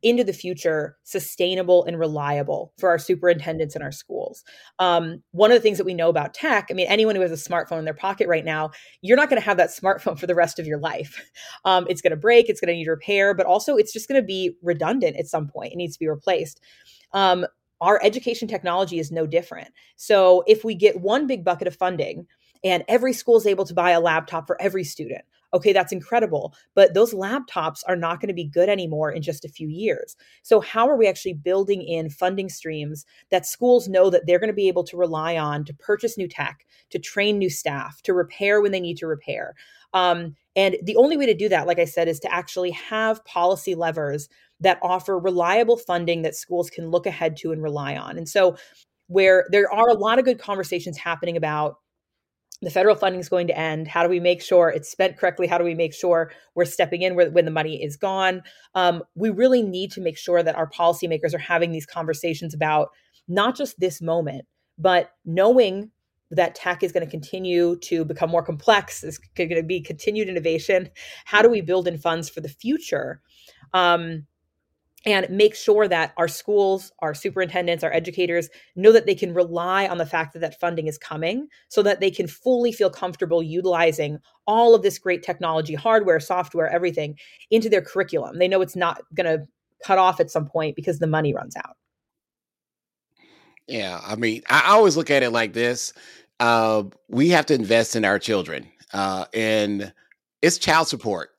into 0.02 0.24
the 0.24 0.34
future 0.34 0.98
sustainable 1.04 1.84
and 1.86 2.00
reliable 2.00 2.74
for 2.78 2.90
our 2.90 2.98
superintendents 2.98 3.76
and 3.76 3.84
our 3.84 3.92
schools. 3.92 4.44
Um, 4.80 5.24
one 5.32 5.52
of 5.52 5.56
the 5.56 5.62
things 5.62 5.78
that 5.78 5.86
we 5.86 5.94
know 5.94 6.10
about 6.10 6.34
tech, 6.34 6.68
I 6.70 6.74
mean, 6.74 6.88
anyone 6.88 7.16
who 7.16 7.22
has 7.22 7.32
a 7.32 7.50
smartphone 7.50 7.80
in 7.80 7.86
their 7.86 7.94
pocket 7.94 8.28
right 8.28 8.46
now, 8.46 8.72
you're 9.02 9.18
not 9.18 9.30
going 9.30 9.42
to 9.42 9.46
have 9.46 9.58
that 9.58 9.70
smartphone 9.82 10.18
for 10.18 10.28
the 10.28 10.36
rest 10.36 10.60
of 10.60 10.68
your 10.68 10.80
life. 10.80 11.22
Um, 11.66 11.86
it's 11.90 12.02
going 12.02 12.12
to 12.12 12.18
break, 12.18 12.50
it's 12.50 12.60
going 12.60 12.70
to 12.70 12.76
need 12.76 12.88
repair, 12.88 13.34
but 13.34 13.46
also 13.46 13.76
it's 13.76 13.94
just 13.94 14.08
going 14.08 14.22
to 14.22 14.26
be 14.26 14.56
redundant 14.62 15.18
at 15.18 15.28
some 15.28 15.48
point. 15.48 15.74
It 15.74 15.78
needs 15.78 15.94
to 15.94 16.00
be 16.00 16.08
replaced. 16.08 16.62
Um, 17.14 17.46
our 17.82 18.00
education 18.04 18.48
technology 18.48 19.00
is 19.00 19.12
no 19.12 19.28
different. 19.28 19.70
So 19.96 20.44
if 20.48 20.64
we 20.64 20.76
get 20.76 21.02
one 21.02 21.28
big 21.28 21.44
bucket 21.44 21.68
of 21.68 21.76
funding, 21.76 22.28
and 22.64 22.84
every 22.88 23.14
school 23.14 23.38
is 23.38 23.46
able 23.46 23.64
to 23.66 23.76
buy 23.76 23.92
a 23.92 24.00
laptop 24.00 24.48
for 24.48 24.60
every 24.60 24.84
student. 24.84 25.22
Okay, 25.56 25.72
that's 25.72 25.94
incredible. 25.94 26.54
But 26.76 26.94
those 26.94 27.14
laptops 27.14 27.80
are 27.88 27.96
not 27.96 28.20
going 28.20 28.28
to 28.28 28.34
be 28.34 28.44
good 28.44 28.68
anymore 28.68 29.10
in 29.10 29.22
just 29.22 29.46
a 29.46 29.50
few 29.50 29.70
years. 29.70 30.18
So, 30.44 30.60
how 30.60 30.88
are 30.90 30.98
we 30.98 31.08
actually 31.08 31.34
building 31.34 31.82
in 31.82 32.10
funding 32.10 32.50
streams 32.50 33.06
that 33.32 33.46
schools 33.46 33.88
know 33.88 34.10
that 34.10 34.28
they're 34.28 34.40
going 34.40 34.50
to 34.50 34.54
be 34.54 34.68
able 34.68 34.84
to 34.84 34.98
rely 34.98 35.38
on 35.38 35.64
to 35.66 35.74
purchase 35.74 36.18
new 36.18 36.28
tech, 36.28 36.66
to 36.90 37.00
train 37.00 37.40
new 37.40 37.50
staff, 37.50 38.02
to 38.04 38.14
repair 38.14 38.62
when 38.62 38.74
they 38.74 38.82
need 38.82 38.98
to 38.98 39.08
repair? 39.08 39.56
Um, 39.94 40.36
and 40.58 40.76
the 40.84 40.98
only 40.98 41.16
way 41.16 41.26
to 41.26 41.34
do 41.34 41.48
that, 41.50 41.68
like 41.68 41.80
I 41.80 41.86
said, 41.86 42.10
is 42.10 42.20
to 42.20 42.34
actually 42.34 42.72
have 42.72 43.24
policy 43.24 43.76
levers 43.76 44.28
that 44.60 44.80
offer 44.82 45.18
reliable 45.18 45.78
funding 45.78 46.22
that 46.24 46.36
schools 46.36 46.70
can 46.70 46.90
look 46.90 47.06
ahead 47.06 47.38
to 47.38 47.54
and 47.54 47.64
rely 47.64 47.96
on. 47.96 48.18
And 48.18 48.28
so, 48.28 48.58
where 49.08 49.46
there 49.52 49.72
are 49.72 49.88
a 49.88 49.94
lot 49.94 50.20
of 50.20 50.26
good 50.26 50.40
conversations 50.40 50.98
happening 50.98 51.38
about 51.38 51.78
the 52.62 52.70
federal 52.70 52.96
funding 52.96 53.20
is 53.20 53.30
going 53.30 53.48
to 53.48 53.58
end. 53.58 53.88
How 53.88 54.04
do 54.04 54.10
we 54.10 54.20
make 54.20 54.42
sure 54.42 54.70
it's 54.70 54.90
spent 54.90 55.18
correctly? 55.18 55.48
How 55.48 55.58
do 55.58 55.64
we 55.64 55.76
make 55.76 55.94
sure 55.94 56.32
we're 56.56 56.66
stepping 56.66 57.02
in 57.02 57.16
when 57.16 57.46
the 57.46 57.52
money 57.52 57.84
is 57.84 57.98
gone? 57.98 58.42
Um, 58.74 59.04
we 59.16 59.30
really 59.30 59.62
need 59.62 59.92
to 59.92 60.02
make 60.02 60.18
sure 60.18 60.42
that 60.42 60.56
our 60.56 60.70
policymakers 60.70 61.34
are 61.34 61.40
having 61.40 61.72
these 61.72 61.86
conversations 61.86 62.54
about 62.54 62.90
not 63.28 63.58
just 63.58 63.80
this 63.80 64.02
moment, 64.02 64.46
but 64.78 65.12
knowing 65.26 65.92
that 66.32 66.56
tech 66.56 66.82
is 66.82 66.92
going 66.92 67.06
to 67.06 67.12
continue 67.12 67.78
to 67.78 68.04
become 68.04 68.30
more 68.30 68.44
complex, 68.44 69.04
is 69.04 69.20
going 69.36 69.50
to 69.50 69.64
be 69.64 69.82
continued 69.82 70.28
innovation. 70.28 70.90
How 71.26 71.42
do 71.42 71.50
we 71.50 71.62
build 71.62 71.88
in 71.88 71.98
funds 71.98 72.30
for 72.30 72.42
the 72.42 72.50
future? 72.50 73.22
Um, 73.74 74.26
and 75.06 75.30
make 75.30 75.56
sure 75.56 75.88
that 75.88 76.14
our 76.18 76.28
schools, 76.28 76.92
our 77.00 77.14
superintendents, 77.14 77.84
our 77.84 77.94
educators 77.94 78.50
know 78.76 78.92
that 78.92 79.06
they 79.06 79.14
can 79.14 79.34
rely 79.34 79.88
on 79.88 79.98
the 79.98 80.06
fact 80.06 80.34
that 80.34 80.40
that 80.40 80.60
funding 80.60 80.88
is 80.88 80.98
coming 80.98 81.48
so 81.70 81.84
that 81.84 82.00
they 82.00 82.10
can 82.10 82.28
fully 82.28 82.72
feel 82.72 82.90
comfortable 82.90 83.44
utilizing 83.44 84.20
all 84.48 84.74
of 84.74 84.82
this 84.82 84.98
great 84.98 85.22
technology, 85.22 85.76
hardware, 85.76 86.20
software, 86.20 86.68
everything 86.68 87.18
into 87.52 87.70
their 87.70 87.82
curriculum. 87.82 88.40
They 88.40 88.48
know 88.48 88.62
it's 88.62 88.76
not 88.76 89.02
going 89.14 89.26
to 89.26 89.46
cut 89.84 90.00
off 90.00 90.20
at 90.20 90.32
some 90.32 90.48
point 90.48 90.76
because 90.76 91.00
the 91.00 91.08
money 91.08 91.34
runs 91.34 91.56
out. 91.56 91.78
Yeah, 93.68 94.00
I 94.06 94.16
mean, 94.16 94.42
I 94.50 94.72
always 94.74 94.98
look 94.98 95.10
at 95.10 95.24
it 95.24 95.32
like 95.32 95.54
this. 95.54 95.94
Uh, 96.40 96.84
we 97.10 97.30
have 97.30 97.46
to 97.48 97.54
invest 97.54 97.96
in 97.96 98.06
our 98.06 98.20
children, 98.20 98.68
uh, 98.94 99.26
and 99.34 99.92
it's 100.42 100.58
child 100.58 100.88
support. 100.88 101.35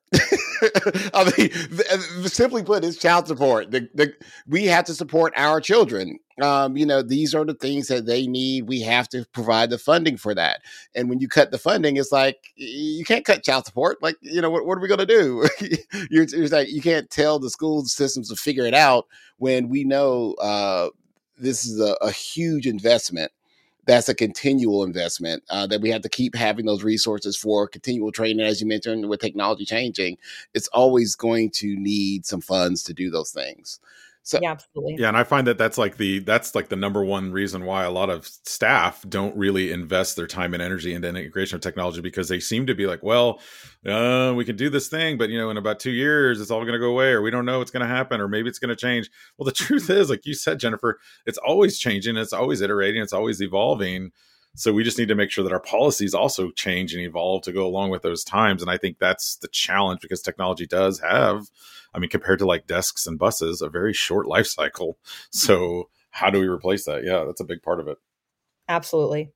I 1.14 1.32
mean, 1.36 2.28
simply 2.28 2.62
put, 2.62 2.84
it's 2.84 2.96
child 2.96 3.26
support. 3.26 3.70
The, 3.70 3.88
the, 3.94 4.14
we 4.46 4.64
have 4.66 4.84
to 4.86 4.94
support 4.94 5.32
our 5.36 5.60
children. 5.60 6.18
Um, 6.42 6.76
you 6.76 6.84
know, 6.84 7.02
these 7.02 7.34
are 7.34 7.44
the 7.44 7.54
things 7.54 7.88
that 7.88 8.06
they 8.06 8.26
need. 8.26 8.68
We 8.68 8.80
have 8.82 9.08
to 9.10 9.24
provide 9.32 9.70
the 9.70 9.78
funding 9.78 10.16
for 10.16 10.34
that. 10.34 10.60
And 10.94 11.08
when 11.08 11.20
you 11.20 11.28
cut 11.28 11.50
the 11.50 11.58
funding, 11.58 11.96
it's 11.96 12.12
like 12.12 12.38
you 12.56 13.04
can't 13.04 13.24
cut 13.24 13.42
child 13.42 13.66
support. 13.66 14.02
Like, 14.02 14.16
you 14.20 14.40
know, 14.40 14.50
what, 14.50 14.66
what 14.66 14.76
are 14.76 14.80
we 14.80 14.88
going 14.88 14.98
to 14.98 15.06
do? 15.06 15.48
you're, 16.10 16.24
you're 16.24 16.48
like 16.48 16.68
you 16.68 16.82
can't 16.82 17.08
tell 17.10 17.38
the 17.38 17.50
school 17.50 17.84
systems 17.84 18.28
to 18.28 18.36
figure 18.36 18.66
it 18.66 18.74
out 18.74 19.06
when 19.38 19.68
we 19.68 19.84
know 19.84 20.34
uh, 20.34 20.90
this 21.38 21.64
is 21.64 21.80
a, 21.80 21.96
a 22.02 22.10
huge 22.10 22.66
investment 22.66 23.32
that's 23.86 24.08
a 24.08 24.14
continual 24.14 24.84
investment 24.84 25.42
uh, 25.48 25.66
that 25.68 25.80
we 25.80 25.90
have 25.90 26.02
to 26.02 26.08
keep 26.08 26.34
having 26.34 26.66
those 26.66 26.84
resources 26.84 27.36
for 27.36 27.68
continual 27.68 28.12
training. 28.12 28.44
As 28.44 28.60
you 28.60 28.66
mentioned, 28.66 29.08
with 29.08 29.20
technology 29.20 29.64
changing, 29.64 30.18
it's 30.54 30.68
always 30.68 31.14
going 31.14 31.50
to 31.52 31.76
need 31.76 32.26
some 32.26 32.40
funds 32.40 32.82
to 32.84 32.92
do 32.94 33.10
those 33.10 33.30
things. 33.30 33.80
So 34.26 34.40
yeah, 34.42 34.50
absolutely. 34.50 34.96
Yeah, 34.98 35.06
and 35.06 35.16
I 35.16 35.22
find 35.22 35.46
that 35.46 35.56
that's 35.56 35.78
like 35.78 35.98
the 35.98 36.18
that's 36.18 36.56
like 36.56 36.68
the 36.68 36.74
number 36.74 37.04
one 37.04 37.30
reason 37.30 37.64
why 37.64 37.84
a 37.84 37.92
lot 37.92 38.10
of 38.10 38.26
staff 38.26 39.04
don't 39.08 39.36
really 39.36 39.70
invest 39.70 40.16
their 40.16 40.26
time 40.26 40.52
and 40.52 40.60
energy 40.60 40.92
into 40.94 41.08
integration 41.08 41.54
of 41.54 41.62
technology 41.62 42.00
because 42.00 42.28
they 42.28 42.40
seem 42.40 42.66
to 42.66 42.74
be 42.74 42.88
like, 42.88 43.04
well, 43.04 43.40
uh, 43.86 44.34
we 44.36 44.44
can 44.44 44.56
do 44.56 44.68
this 44.68 44.88
thing, 44.88 45.16
but 45.16 45.30
you 45.30 45.38
know, 45.38 45.48
in 45.50 45.56
about 45.56 45.78
two 45.78 45.92
years, 45.92 46.40
it's 46.40 46.50
all 46.50 46.62
going 46.62 46.72
to 46.72 46.80
go 46.80 46.90
away, 46.90 47.12
or 47.12 47.22
we 47.22 47.30
don't 47.30 47.44
know 47.44 47.60
what's 47.60 47.70
going 47.70 47.86
to 47.86 47.94
happen, 47.94 48.20
or 48.20 48.26
maybe 48.26 48.48
it's 48.48 48.58
going 48.58 48.68
to 48.68 48.74
change. 48.74 49.08
Well, 49.38 49.44
the 49.44 49.52
truth 49.64 49.88
is, 49.90 50.10
like 50.10 50.26
you 50.26 50.34
said, 50.34 50.58
Jennifer, 50.58 50.98
it's 51.24 51.38
always 51.38 51.78
changing, 51.78 52.16
it's 52.16 52.32
always 52.32 52.60
iterating, 52.60 53.02
it's 53.02 53.12
always 53.12 53.40
evolving. 53.40 54.10
So 54.56 54.72
we 54.72 54.84
just 54.84 54.98
need 54.98 55.08
to 55.08 55.14
make 55.14 55.30
sure 55.30 55.44
that 55.44 55.52
our 55.52 55.60
policies 55.60 56.14
also 56.14 56.50
change 56.50 56.94
and 56.94 57.02
evolve 57.02 57.42
to 57.42 57.52
go 57.52 57.66
along 57.66 57.90
with 57.90 58.00
those 58.00 58.24
times. 58.24 58.62
And 58.62 58.70
I 58.70 58.78
think 58.78 58.98
that's 58.98 59.36
the 59.36 59.48
challenge 59.48 60.00
because 60.00 60.22
technology 60.22 60.66
does 60.66 60.98
have, 61.00 61.50
I 61.94 61.98
mean, 61.98 62.08
compared 62.08 62.38
to 62.38 62.46
like 62.46 62.66
desks 62.66 63.06
and 63.06 63.18
buses, 63.18 63.60
a 63.60 63.68
very 63.68 63.92
short 63.92 64.26
life 64.26 64.46
cycle. 64.46 64.98
So 65.30 65.90
how 66.10 66.30
do 66.30 66.40
we 66.40 66.46
replace 66.46 66.86
that? 66.86 67.04
Yeah, 67.04 67.24
that's 67.24 67.42
a 67.42 67.44
big 67.44 67.62
part 67.62 67.80
of 67.80 67.88
it. 67.88 67.98
Absolutely. 68.66 69.30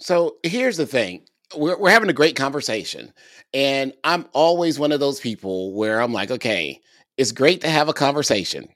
So 0.00 0.36
here's 0.42 0.78
the 0.78 0.86
thing. 0.86 1.26
We're, 1.54 1.78
we're 1.78 1.90
having 1.90 2.08
a 2.08 2.14
great 2.14 2.34
conversation. 2.34 3.12
And 3.52 3.92
I'm 4.02 4.26
always 4.32 4.78
one 4.78 4.92
of 4.92 5.00
those 5.00 5.20
people 5.20 5.74
where 5.74 6.00
I'm 6.00 6.14
like, 6.14 6.30
okay, 6.30 6.80
it's 7.18 7.32
great 7.32 7.60
to 7.60 7.68
have 7.68 7.90
a 7.90 7.94
conversation, 7.94 8.68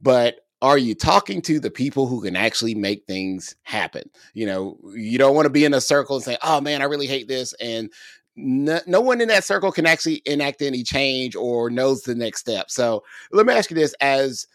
but 0.00 0.36
are 0.64 0.78
you 0.78 0.94
talking 0.94 1.42
to 1.42 1.60
the 1.60 1.70
people 1.70 2.06
who 2.06 2.22
can 2.22 2.36
actually 2.36 2.74
make 2.74 3.04
things 3.06 3.54
happen? 3.64 4.08
You 4.32 4.46
know, 4.46 4.78
you 4.94 5.18
don't 5.18 5.36
want 5.36 5.44
to 5.44 5.50
be 5.50 5.66
in 5.66 5.74
a 5.74 5.80
circle 5.80 6.16
and 6.16 6.24
say, 6.24 6.38
"Oh 6.42 6.58
man, 6.62 6.80
I 6.80 6.86
really 6.86 7.06
hate 7.06 7.28
this," 7.28 7.52
and 7.60 7.92
no, 8.34 8.80
no, 8.86 9.00
one 9.02 9.20
in 9.20 9.28
that 9.28 9.44
circle 9.44 9.70
can 9.70 9.84
actually 9.86 10.22
enact 10.24 10.62
any 10.62 10.82
change 10.82 11.36
or 11.36 11.68
knows 11.68 12.02
the 12.02 12.14
next 12.14 12.40
step. 12.40 12.70
So 12.70 13.04
let 13.30 13.44
me 13.44 13.52
ask 13.52 13.70
you 13.70 13.76
this: 13.76 13.94
as 14.00 14.46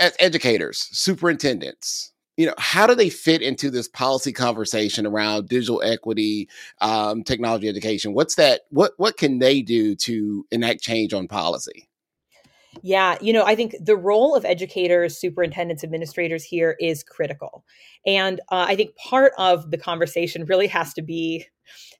as 0.00 0.16
educators, 0.20 0.88
superintendents, 0.92 2.12
you 2.38 2.46
know, 2.46 2.54
how 2.58 2.86
do 2.86 2.94
they 2.94 3.10
fit 3.10 3.42
into 3.42 3.70
this 3.70 3.88
policy 3.88 4.32
conversation 4.32 5.06
around 5.06 5.48
digital 5.50 5.82
equity, 5.84 6.48
um, 6.80 7.22
technology 7.24 7.68
education? 7.68 8.14
What's 8.14 8.36
that? 8.36 8.62
What 8.70 8.92
what 8.96 9.18
can 9.18 9.38
they 9.38 9.62
do 9.62 9.96
to 9.96 10.46
enact 10.50 10.82
change 10.82 11.12
on 11.14 11.28
policy? 11.28 11.88
Yeah, 12.82 13.16
you 13.20 13.32
know, 13.32 13.44
I 13.44 13.54
think 13.54 13.74
the 13.80 13.96
role 13.96 14.34
of 14.36 14.44
educators, 14.44 15.16
superintendents, 15.16 15.82
administrators 15.82 16.44
here 16.44 16.76
is 16.78 17.02
critical. 17.02 17.64
And 18.04 18.40
uh, 18.50 18.66
I 18.68 18.76
think 18.76 18.94
part 18.96 19.32
of 19.38 19.70
the 19.70 19.78
conversation 19.78 20.44
really 20.44 20.66
has 20.68 20.92
to 20.94 21.02
be 21.02 21.46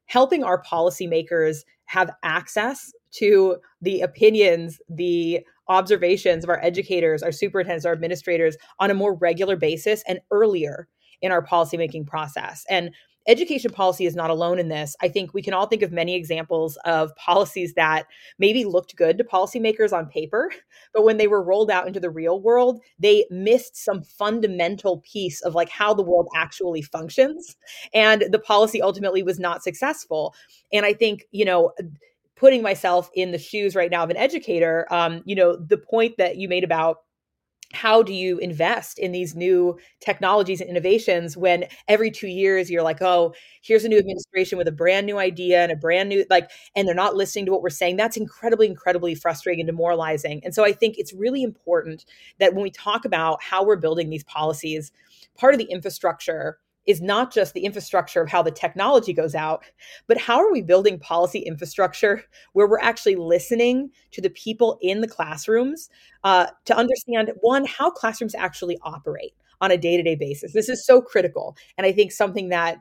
helping 0.07 0.45
our 0.45 0.63
policymakers 0.63 1.59
have 1.87 2.11
access 2.23 2.93
to 3.13 3.57
the 3.81 4.01
opinions, 4.01 4.79
the 4.89 5.41
observations 5.69 6.45
of 6.45 6.51
our 6.51 6.63
educators, 6.63 7.23
our 7.23 7.33
superintendents, 7.33 7.87
our 7.87 7.93
administrators 7.93 8.57
on 8.79 8.91
a 8.91 8.95
more 8.95 9.15
regular 9.15 9.57
basis 9.57 10.03
and 10.07 10.21
earlier 10.31 10.89
in 11.23 11.33
our 11.33 11.45
policymaking 11.45 12.07
process. 12.07 12.65
And 12.69 12.91
education 13.27 13.73
policy 13.73 14.07
is 14.07 14.17
not 14.17 14.31
alone 14.31 14.59
in 14.59 14.69
this. 14.69 14.97
I 15.01 15.09
think 15.09 15.35
we 15.35 15.43
can 15.43 15.55
all 15.55 15.67
think 15.67 15.83
of 15.83 15.93
many 15.93 16.15
examples 16.15 16.77
of 16.85 17.15
policies 17.17 17.75
that 17.75 18.07
maybe 18.39 18.65
looked 18.65 18.97
good 18.97 19.19
to 19.19 19.25
policymakers 19.25 19.93
on 19.93 20.07
paper, 20.07 20.51
but 20.93 21.05
when 21.05 21.17
they 21.17 21.29
were 21.29 21.43
rolled 21.43 21.71
out 21.71 21.87
into 21.87 22.01
the 22.01 22.11
real 22.11 22.41
world, 22.41 22.81
they 22.99 23.27
missed 23.31 23.77
some 23.77 24.03
fundamental 24.03 24.99
piece 24.99 25.41
of 25.43 25.55
like 25.55 25.69
how 25.69 25.93
the 25.93 26.03
world 26.03 26.29
actually 26.35 26.83
functions. 26.83 27.57
And 27.93 28.25
the 28.31 28.39
policy 28.39 28.83
ultimately 28.83 29.23
was 29.23 29.39
not 29.39 29.63
successful. 29.63 30.35
And 30.73 30.87
I 30.87 30.93
think, 30.93 31.27
you 31.33 31.45
know, 31.45 31.73
putting 32.37 32.63
myself 32.63 33.11
in 33.15 33.33
the 33.33 33.39
shoes 33.39 33.75
right 33.75 33.91
now 33.91 34.05
of 34.05 34.11
an 34.11 34.17
educator, 34.17 34.87
um, 34.91 35.23
you 35.25 35.35
know, 35.35 35.57
the 35.57 35.79
point 35.79 36.15
that 36.19 36.37
you 36.37 36.49
made 36.49 36.65
about 36.65 36.99
how 37.73 38.03
do 38.03 38.13
you 38.13 38.39
invest 38.39 38.99
in 38.99 39.13
these 39.13 39.35
new 39.35 39.77
technologies 40.01 40.61
and 40.61 40.71
innovations 40.71 41.37
when 41.37 41.65
every 41.89 42.11
two 42.11 42.29
years 42.29 42.71
you're 42.71 42.83
like 42.83 43.03
oh 43.03 43.35
here's 43.63 43.85
a 43.85 43.89
new 43.89 43.99
administration 43.99 44.57
with 44.57 44.69
a 44.69 44.73
brand 44.73 45.07
new 45.07 45.19
idea 45.19 45.63
and 45.63 45.73
a 45.73 45.77
brand 45.77 46.09
new 46.09 46.25
like 46.31 46.51
and 46.77 46.87
they're 46.87 46.95
not 46.95 47.17
listening 47.17 47.45
to 47.47 47.53
what 47.53 47.63
we're 47.63 47.71
saying. 47.71 47.97
That's 47.97 48.17
incredibly 48.17 48.67
incredibly 48.67 49.15
frustrating 49.15 49.61
and 49.61 49.67
demoralizing. 49.67 50.41
And 50.45 50.55
so 50.55 50.65
i 50.65 50.73
think 50.73 50.97
it's 50.99 51.13
really 51.13 51.43
important 51.43 52.05
that 52.39 52.55
when 52.55 52.63
we 52.63 52.71
talk 52.71 53.05
about 53.05 53.43
how 53.43 53.65
we're 53.65 53.77
building 53.77 54.11
these 54.11 54.25
policies 54.25 54.93
part 55.37 55.55
of 55.55 55.59
the 55.59 55.65
infrastructure 55.65 56.59
is 56.87 57.01
not 57.01 57.33
just 57.33 57.55
the 57.55 57.65
infrastructure 57.65 58.21
of 58.21 58.29
how 58.29 58.43
the 58.43 58.51
technology 58.51 59.13
goes 59.13 59.35
out, 59.35 59.65
but 60.07 60.19
how 60.19 60.39
are 60.39 60.53
we 60.53 60.63
building 60.63 60.99
policy 60.99 61.41
infrastructure 61.41 62.23
where 62.53 62.69
we're 62.69 62.81
actually 62.81 63.17
listening 63.17 63.91
to 64.13 64.21
the 64.21 64.31
people 64.31 64.79
in 64.81 65.01
the 65.01 65.09
classrooms 65.09 65.91
uh, 66.25 66.47
to 66.65 66.77
understand 66.77 67.33
one, 67.41 67.65
how 67.65 67.91
classrooms 67.91 68.35
actually 68.35 68.79
operate 68.83 69.35
on 69.61 69.71
a 69.71 69.79
day 69.79 69.97
to 69.97 70.03
day 70.03 70.15
basis. 70.15 70.53
This 70.53 70.69
is 70.69 70.85
so 70.85 71.01
critical. 71.01 71.57
And 71.79 71.87
I 71.87 71.93
think 71.93 72.13
something 72.13 72.51
that 72.51 72.79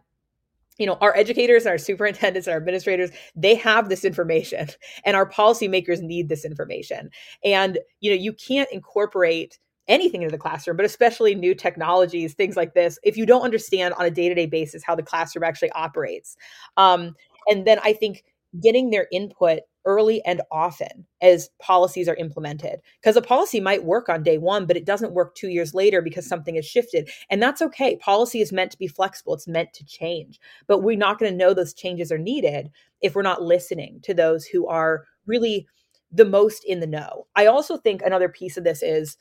you 0.78 0.86
know 0.86 0.98
our 1.02 1.16
educators 1.16 1.64
and 1.64 1.72
our 1.72 1.78
superintendents 1.78 2.48
and 2.48 2.54
our 2.54 2.60
administrators 2.60 3.10
they 3.34 3.56
have 3.56 3.88
this 3.88 4.04
information 4.04 4.68
and 5.06 5.16
our 5.16 5.30
policymakers 5.30 6.02
need 6.02 6.28
this 6.28 6.44
information 6.44 7.10
and 7.46 7.80
you 8.02 8.12
know 8.12 8.18
you 8.18 8.34
can't 8.34 8.70
incorporate 8.72 9.58
anything 9.88 10.22
into 10.22 10.32
the 10.32 10.39
classroom, 10.39 10.77
but 10.77 10.86
especially 10.86 11.36
new 11.36 11.54
technologies, 11.54 12.34
things 12.34 12.56
like 12.56 12.74
this, 12.74 13.00
if 13.04 13.18
you 13.18 13.25
don't 13.25 13.44
understand 13.44 13.94
on 13.96 14.06
a 14.06 14.12
day 14.12 14.30
to 14.30 14.36
day 14.36 14.46
basis 14.46 14.84
how 14.84 14.96
the 14.96 15.04
classroom 15.04 15.44
actually 15.44 15.72
operates. 15.72 16.36
Um, 16.77 17.15
and 17.48 17.65
then 17.65 17.80
I 17.84 17.94
think 17.94 18.24
getting 18.62 18.89
their 18.89 19.08
input 19.12 19.60
early 19.86 20.24
and 20.25 20.42
often 20.51 21.06
as 21.22 21.50
policies 21.60 22.08
are 22.08 22.15
implemented. 22.15 22.80
Because 23.00 23.15
a 23.15 23.22
policy 23.22 23.60
might 23.60 23.84
work 23.84 24.10
on 24.10 24.24
day 24.24 24.38
one, 24.38 24.65
but 24.65 24.77
it 24.77 24.86
doesn't 24.86 25.13
work 25.13 25.36
two 25.36 25.50
years 25.50 25.74
later 25.74 26.01
because 26.01 26.27
something 26.27 26.56
has 26.56 26.65
shifted. 26.65 27.10
And 27.30 27.42
that's 27.42 27.62
okay. 27.62 27.96
Policy 27.98 28.42
is 28.42 28.51
meant 28.51 28.72
to 28.72 28.80
be 28.80 28.88
flexible, 28.88 29.36
it's 29.36 29.48
meant 29.48 29.74
to 29.74 29.86
change. 29.86 30.39
But 30.68 30.80
we're 30.80 30.98
not 30.98 31.20
going 31.20 31.32
to 31.32 31.38
know 31.38 31.54
those 31.54 31.74
changes 31.74 32.12
are 32.12 32.18
needed 32.18 32.72
if 33.01 33.15
we're 33.15 33.22
not 33.22 33.44
listening 33.44 34.00
to 34.04 34.13
those 34.13 34.46
who 34.46 34.68
are 34.68 35.06
really 35.27 35.68
the 36.12 36.25
most 36.25 36.63
in 36.63 36.80
the 36.80 36.88
know. 36.88 37.27
I 37.36 37.46
also 37.46 37.77
think 37.77 38.01
another 38.01 38.30
piece 38.30 38.58
of 38.58 38.63
this 38.63 38.82
is 38.82 39.18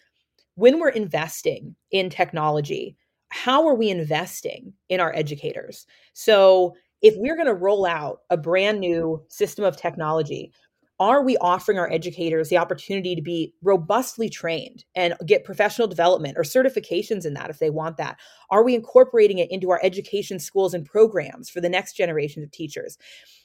when 0.56 0.78
we're 0.78 0.88
investing 0.90 1.76
in 1.90 2.10
technology, 2.10 2.96
how 3.30 3.66
are 3.66 3.74
we 3.74 3.90
investing 3.90 4.72
in 4.88 5.00
our 5.00 5.14
educators? 5.14 5.86
So, 6.12 6.74
if 7.02 7.14
we're 7.18 7.36
going 7.36 7.48
to 7.48 7.54
roll 7.54 7.84
out 7.84 8.20
a 8.30 8.36
brand 8.36 8.80
new 8.80 9.22
system 9.28 9.62
of 9.62 9.76
technology, 9.76 10.52
are 11.00 11.22
we 11.22 11.36
offering 11.38 11.78
our 11.78 11.90
educators 11.90 12.48
the 12.48 12.56
opportunity 12.56 13.16
to 13.16 13.22
be 13.22 13.52
robustly 13.62 14.30
trained 14.30 14.84
and 14.94 15.14
get 15.26 15.44
professional 15.44 15.88
development 15.88 16.38
or 16.38 16.44
certifications 16.44 17.26
in 17.26 17.34
that 17.34 17.50
if 17.50 17.58
they 17.58 17.68
want 17.68 17.96
that? 17.96 18.16
Are 18.50 18.62
we 18.62 18.74
incorporating 18.74 19.38
it 19.38 19.50
into 19.50 19.70
our 19.70 19.80
education 19.82 20.38
schools 20.38 20.72
and 20.72 20.86
programs 20.86 21.50
for 21.50 21.60
the 21.60 21.68
next 21.68 21.94
generation 21.94 22.42
of 22.44 22.50
teachers? 22.52 22.96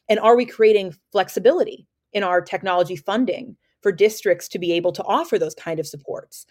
And 0.08 0.20
are 0.20 0.38
we 0.38 0.46
creating 0.46 0.96
flexibility 1.12 1.88
in 2.14 2.24
our 2.24 2.42
technology 2.42 2.96
funding 2.96 3.58
for 3.82 3.92
districts 3.92 4.48
to 4.50 4.60
be 4.60 4.72
able 4.74 4.92
to 4.92 5.04
offer 5.04 5.40
those 5.40 5.56
kind 5.56 5.80
of 5.80 5.88
supports? 5.88 6.46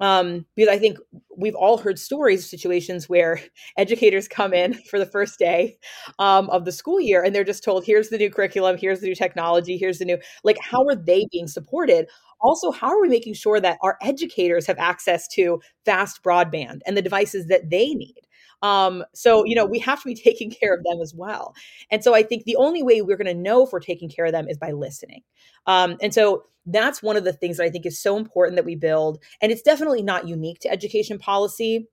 Um, 0.00 0.46
because 0.56 0.72
I 0.72 0.78
think 0.78 0.98
we've 1.36 1.54
all 1.54 1.78
heard 1.78 1.98
stories 1.98 2.48
situations 2.48 3.08
where 3.08 3.40
educators 3.76 4.28
come 4.28 4.52
in 4.52 4.74
for 4.90 4.98
the 4.98 5.06
first 5.06 5.38
day 5.38 5.78
um, 6.18 6.48
of 6.50 6.64
the 6.64 6.72
school 6.72 7.00
year 7.00 7.22
and 7.22 7.34
they're 7.34 7.44
just 7.44 7.64
told, 7.64 7.84
here's 7.84 8.08
the 8.08 8.18
new 8.18 8.30
curriculum, 8.30 8.76
here's 8.78 9.00
the 9.00 9.06
new 9.08 9.14
technology, 9.14 9.76
here's 9.76 9.98
the 9.98 10.04
new, 10.04 10.18
like, 10.44 10.58
how 10.60 10.84
are 10.86 10.96
they 10.96 11.26
being 11.32 11.48
supported? 11.48 12.06
Also, 12.40 12.70
how 12.70 12.88
are 12.88 13.00
we 13.00 13.08
making 13.08 13.34
sure 13.34 13.60
that 13.60 13.78
our 13.82 13.98
educators 14.02 14.66
have 14.66 14.78
access 14.78 15.26
to 15.28 15.60
fast 15.84 16.22
broadband 16.22 16.80
and 16.86 16.96
the 16.96 17.02
devices 17.02 17.46
that 17.48 17.68
they 17.70 17.94
need? 17.94 18.27
Um, 18.62 19.04
so, 19.14 19.44
you 19.44 19.54
know, 19.54 19.64
we 19.66 19.78
have 19.80 20.02
to 20.02 20.08
be 20.08 20.14
taking 20.28 20.50
care 20.50 20.74
of 20.74 20.84
them 20.84 21.00
as 21.00 21.14
well. 21.14 21.54
And 21.90 22.02
so 22.02 22.14
I 22.14 22.22
think 22.22 22.44
the 22.44 22.56
only 22.56 22.82
way 22.82 23.02
we're 23.02 23.16
going 23.16 23.34
to 23.34 23.40
know 23.40 23.64
if 23.64 23.72
we're 23.72 23.80
taking 23.80 24.08
care 24.08 24.26
of 24.26 24.32
them 24.32 24.48
is 24.48 24.58
by 24.58 24.72
listening. 24.72 25.22
Um, 25.66 25.96
and 26.00 26.12
so 26.12 26.44
that's 26.66 27.02
one 27.02 27.16
of 27.16 27.24
the 27.24 27.32
things 27.32 27.56
that 27.56 27.64
I 27.64 27.70
think 27.70 27.86
is 27.86 28.00
so 28.00 28.16
important 28.16 28.56
that 28.56 28.64
we 28.64 28.76
build. 28.76 29.22
And 29.40 29.50
it's 29.50 29.62
definitely 29.62 30.02
not 30.02 30.28
unique 30.28 30.58
to 30.60 30.70
education 30.70 31.18
policy 31.18 31.88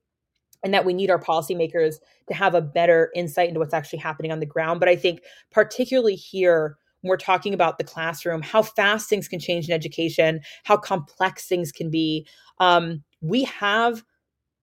and 0.64 0.74
that 0.74 0.86
we 0.86 0.94
need 0.94 1.12
our 1.12 1.20
policymakers 1.20 1.96
to 2.28 2.34
have 2.34 2.56
a 2.56 2.62
better 2.62 3.12
insight 3.16 3.50
into 3.50 3.60
what's 3.60 3.74
actually 3.74 4.00
happening 4.00 4.32
on 4.32 4.40
the 4.40 4.46
ground. 4.46 4.80
But 4.80 4.90
I 4.90 4.96
think, 4.96 5.22
particularly 5.52 6.16
here, 6.16 6.78
when 7.02 7.10
we're 7.10 7.18
talking 7.18 7.54
about 7.54 7.78
the 7.78 7.84
classroom, 7.84 8.42
how 8.42 8.64
fast 8.64 9.08
things 9.08 9.28
can 9.28 9.40
change 9.40 9.68
in 9.68 9.74
education, 9.74 10.42
how 10.64 10.78
complex 10.78 11.48
things 11.48 11.72
can 11.72 11.92
be. 11.92 12.26
Um, 12.60 13.04
we 13.22 13.44
have 13.44 14.04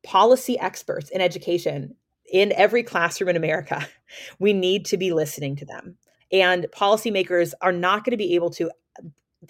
policy 0.04 0.58
experts 0.58 1.10
in 1.10 1.20
education 1.20 1.94
in 2.32 2.52
every 2.52 2.82
classroom 2.82 3.28
in 3.28 3.36
America. 3.36 3.86
We 4.38 4.52
need 4.52 4.84
to 4.86 4.98
be 4.98 5.10
listening 5.10 5.56
to 5.56 5.64
them. 5.64 5.96
And 6.30 6.66
policymakers 6.70 7.54
are 7.62 7.72
not 7.72 8.04
going 8.04 8.10
to 8.10 8.18
be 8.18 8.34
able 8.34 8.50
to 8.50 8.70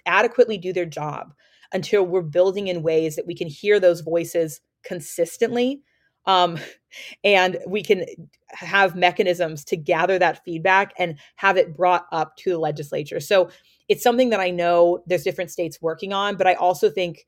adequately 0.07 0.57
do 0.57 0.73
their 0.73 0.87
job 0.87 1.35
until 1.73 2.07
we're 2.07 2.23
building 2.23 2.69
in 2.69 2.85
ways 2.85 3.17
that 3.17 3.27
we 3.27 3.35
can 3.35 3.49
hear 3.49 3.81
those 3.81 4.03
voices 4.03 4.61
consistently 4.85 5.83
um, 6.27 6.59
and 7.25 7.59
we 7.67 7.83
can 7.83 8.05
have 8.51 8.95
mechanisms 8.95 9.65
to 9.65 9.77
gather 9.77 10.19
that 10.19 10.45
feedback 10.45 10.93
and 10.99 11.19
have 11.37 11.57
it 11.57 11.77
brought 11.77 12.07
up 12.13 12.37
to 12.37 12.51
the 12.51 12.59
legislature 12.59 13.21
so 13.21 13.49
it's 13.89 14.03
something 14.03 14.31
that 14.31 14.41
i 14.41 14.51
know 14.51 15.03
there's 15.07 15.25
different 15.25 15.51
states 15.51 15.81
working 15.81 16.13
on 16.13 16.37
but 16.37 16.47
i 16.47 16.55
also 16.55 16.91
think 16.91 17.27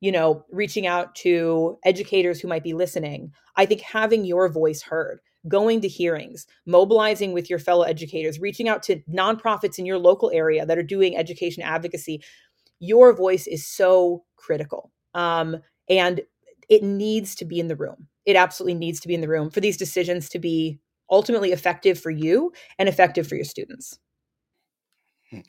you 0.00 0.12
know 0.12 0.44
reaching 0.50 0.86
out 0.86 1.14
to 1.14 1.78
educators 1.84 2.40
who 2.40 2.48
might 2.48 2.62
be 2.62 2.74
listening 2.74 3.32
i 3.56 3.66
think 3.66 3.80
having 3.80 4.24
your 4.24 4.48
voice 4.48 4.82
heard 4.82 5.20
going 5.48 5.80
to 5.80 5.88
hearings 5.88 6.46
mobilizing 6.66 7.32
with 7.32 7.48
your 7.48 7.58
fellow 7.58 7.84
educators 7.84 8.40
reaching 8.40 8.68
out 8.68 8.82
to 8.82 9.00
nonprofits 9.12 9.78
in 9.78 9.86
your 9.86 9.98
local 9.98 10.30
area 10.32 10.66
that 10.66 10.78
are 10.78 10.82
doing 10.82 11.16
education 11.16 11.62
advocacy 11.62 12.22
your 12.78 13.14
voice 13.14 13.46
is 13.46 13.66
so 13.66 14.24
critical 14.36 14.92
um, 15.14 15.56
and 15.88 16.20
it 16.68 16.82
needs 16.82 17.34
to 17.34 17.44
be 17.44 17.58
in 17.58 17.68
the 17.68 17.76
room 17.76 18.08
it 18.26 18.36
absolutely 18.36 18.74
needs 18.74 19.00
to 19.00 19.08
be 19.08 19.14
in 19.14 19.20
the 19.20 19.28
room 19.28 19.50
for 19.50 19.60
these 19.60 19.76
decisions 19.76 20.28
to 20.28 20.38
be 20.38 20.78
ultimately 21.10 21.52
effective 21.52 21.98
for 21.98 22.10
you 22.10 22.52
and 22.78 22.88
effective 22.88 23.26
for 23.26 23.36
your 23.36 23.44
students. 23.44 23.98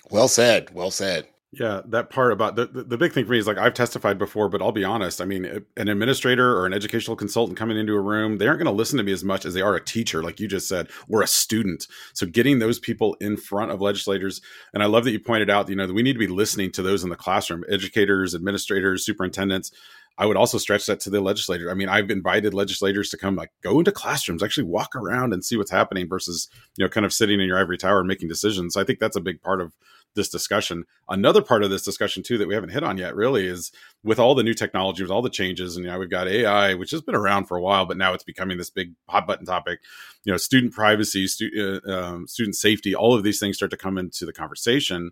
Well 0.09 0.27
said. 0.27 0.73
Well 0.73 0.91
said. 0.91 1.27
Yeah, 1.53 1.81
that 1.87 2.09
part 2.09 2.33
about 2.33 2.57
the, 2.57 2.67
the, 2.67 2.83
the 2.83 2.97
big 2.97 3.13
thing 3.13 3.23
for 3.23 3.31
me 3.31 3.39
is 3.39 3.47
like 3.47 3.57
I've 3.57 3.73
testified 3.73 4.17
before, 4.17 4.49
but 4.49 4.61
I'll 4.61 4.73
be 4.73 4.83
honest. 4.83 5.21
I 5.21 5.25
mean, 5.25 5.45
an 5.77 5.87
administrator 5.87 6.57
or 6.57 6.65
an 6.65 6.73
educational 6.73 7.15
consultant 7.15 7.57
coming 7.57 7.77
into 7.77 7.93
a 7.93 8.01
room, 8.01 8.37
they 8.37 8.47
aren't 8.47 8.59
going 8.59 8.71
to 8.71 8.77
listen 8.77 8.97
to 8.97 9.03
me 9.03 9.13
as 9.13 9.23
much 9.23 9.45
as 9.45 9.53
they 9.53 9.61
are 9.61 9.73
a 9.73 9.83
teacher, 9.83 10.21
like 10.21 10.41
you 10.41 10.47
just 10.49 10.67
said, 10.67 10.89
or 11.07 11.21
a 11.21 11.27
student. 11.27 11.87
So 12.13 12.27
getting 12.27 12.59
those 12.59 12.79
people 12.79 13.15
in 13.21 13.37
front 13.37 13.71
of 13.71 13.79
legislators, 13.79 14.41
and 14.73 14.83
I 14.83 14.87
love 14.87 15.05
that 15.05 15.11
you 15.11 15.21
pointed 15.21 15.49
out, 15.49 15.69
you 15.69 15.77
know, 15.77 15.87
that 15.87 15.93
we 15.93 16.03
need 16.03 16.13
to 16.13 16.19
be 16.19 16.27
listening 16.27 16.69
to 16.73 16.83
those 16.83 17.05
in 17.05 17.09
the 17.09 17.15
classroom, 17.15 17.63
educators, 17.69 18.35
administrators, 18.35 19.05
superintendents. 19.05 19.71
I 20.17 20.25
would 20.25 20.35
also 20.37 20.57
stretch 20.57 20.85
that 20.87 20.99
to 21.01 21.09
the 21.09 21.21
legislator. 21.21 21.71
I 21.71 21.75
mean, 21.75 21.87
I've 21.87 22.09
invited 22.09 22.53
legislators 22.53 23.09
to 23.11 23.17
come 23.17 23.37
like 23.37 23.51
go 23.63 23.79
into 23.79 23.93
classrooms, 23.93 24.43
actually 24.43 24.65
walk 24.65 24.95
around 24.97 25.31
and 25.31 25.45
see 25.45 25.55
what's 25.55 25.71
happening 25.71 26.09
versus, 26.09 26.49
you 26.75 26.83
know, 26.83 26.89
kind 26.89 27.05
of 27.05 27.13
sitting 27.13 27.39
in 27.39 27.47
your 27.47 27.59
ivory 27.59 27.77
tower 27.77 27.99
and 27.99 28.07
making 28.07 28.27
decisions. 28.27 28.75
I 28.75 28.83
think 28.83 28.99
that's 28.99 29.15
a 29.15 29.21
big 29.21 29.41
part 29.41 29.61
of 29.61 29.71
this 30.15 30.29
discussion. 30.29 30.83
Another 31.09 31.41
part 31.41 31.63
of 31.63 31.69
this 31.69 31.83
discussion 31.83 32.23
too 32.23 32.37
that 32.37 32.47
we 32.47 32.53
haven't 32.53 32.71
hit 32.71 32.83
on 32.83 32.97
yet 32.97 33.15
really 33.15 33.45
is 33.45 33.71
with 34.03 34.19
all 34.19 34.35
the 34.35 34.43
new 34.43 34.53
technology, 34.53 35.03
with 35.03 35.11
all 35.11 35.21
the 35.21 35.29
changes, 35.29 35.75
and 35.75 35.85
you 35.85 35.91
know, 35.91 35.99
we've 35.99 36.09
got 36.09 36.27
AI, 36.27 36.73
which 36.73 36.91
has 36.91 37.01
been 37.01 37.15
around 37.15 37.45
for 37.45 37.57
a 37.57 37.61
while, 37.61 37.85
but 37.85 37.97
now 37.97 38.13
it's 38.13 38.23
becoming 38.23 38.57
this 38.57 38.69
big 38.69 38.93
hot 39.07 39.27
button 39.27 39.45
topic. 39.45 39.79
You 40.23 40.33
know, 40.33 40.37
student 40.37 40.73
privacy, 40.73 41.27
stu- 41.27 41.81
uh, 41.85 41.91
um, 41.91 42.27
student 42.27 42.55
safety, 42.55 42.95
all 42.95 43.15
of 43.15 43.23
these 43.23 43.39
things 43.39 43.57
start 43.57 43.71
to 43.71 43.77
come 43.77 43.97
into 43.97 44.25
the 44.25 44.33
conversation. 44.33 45.11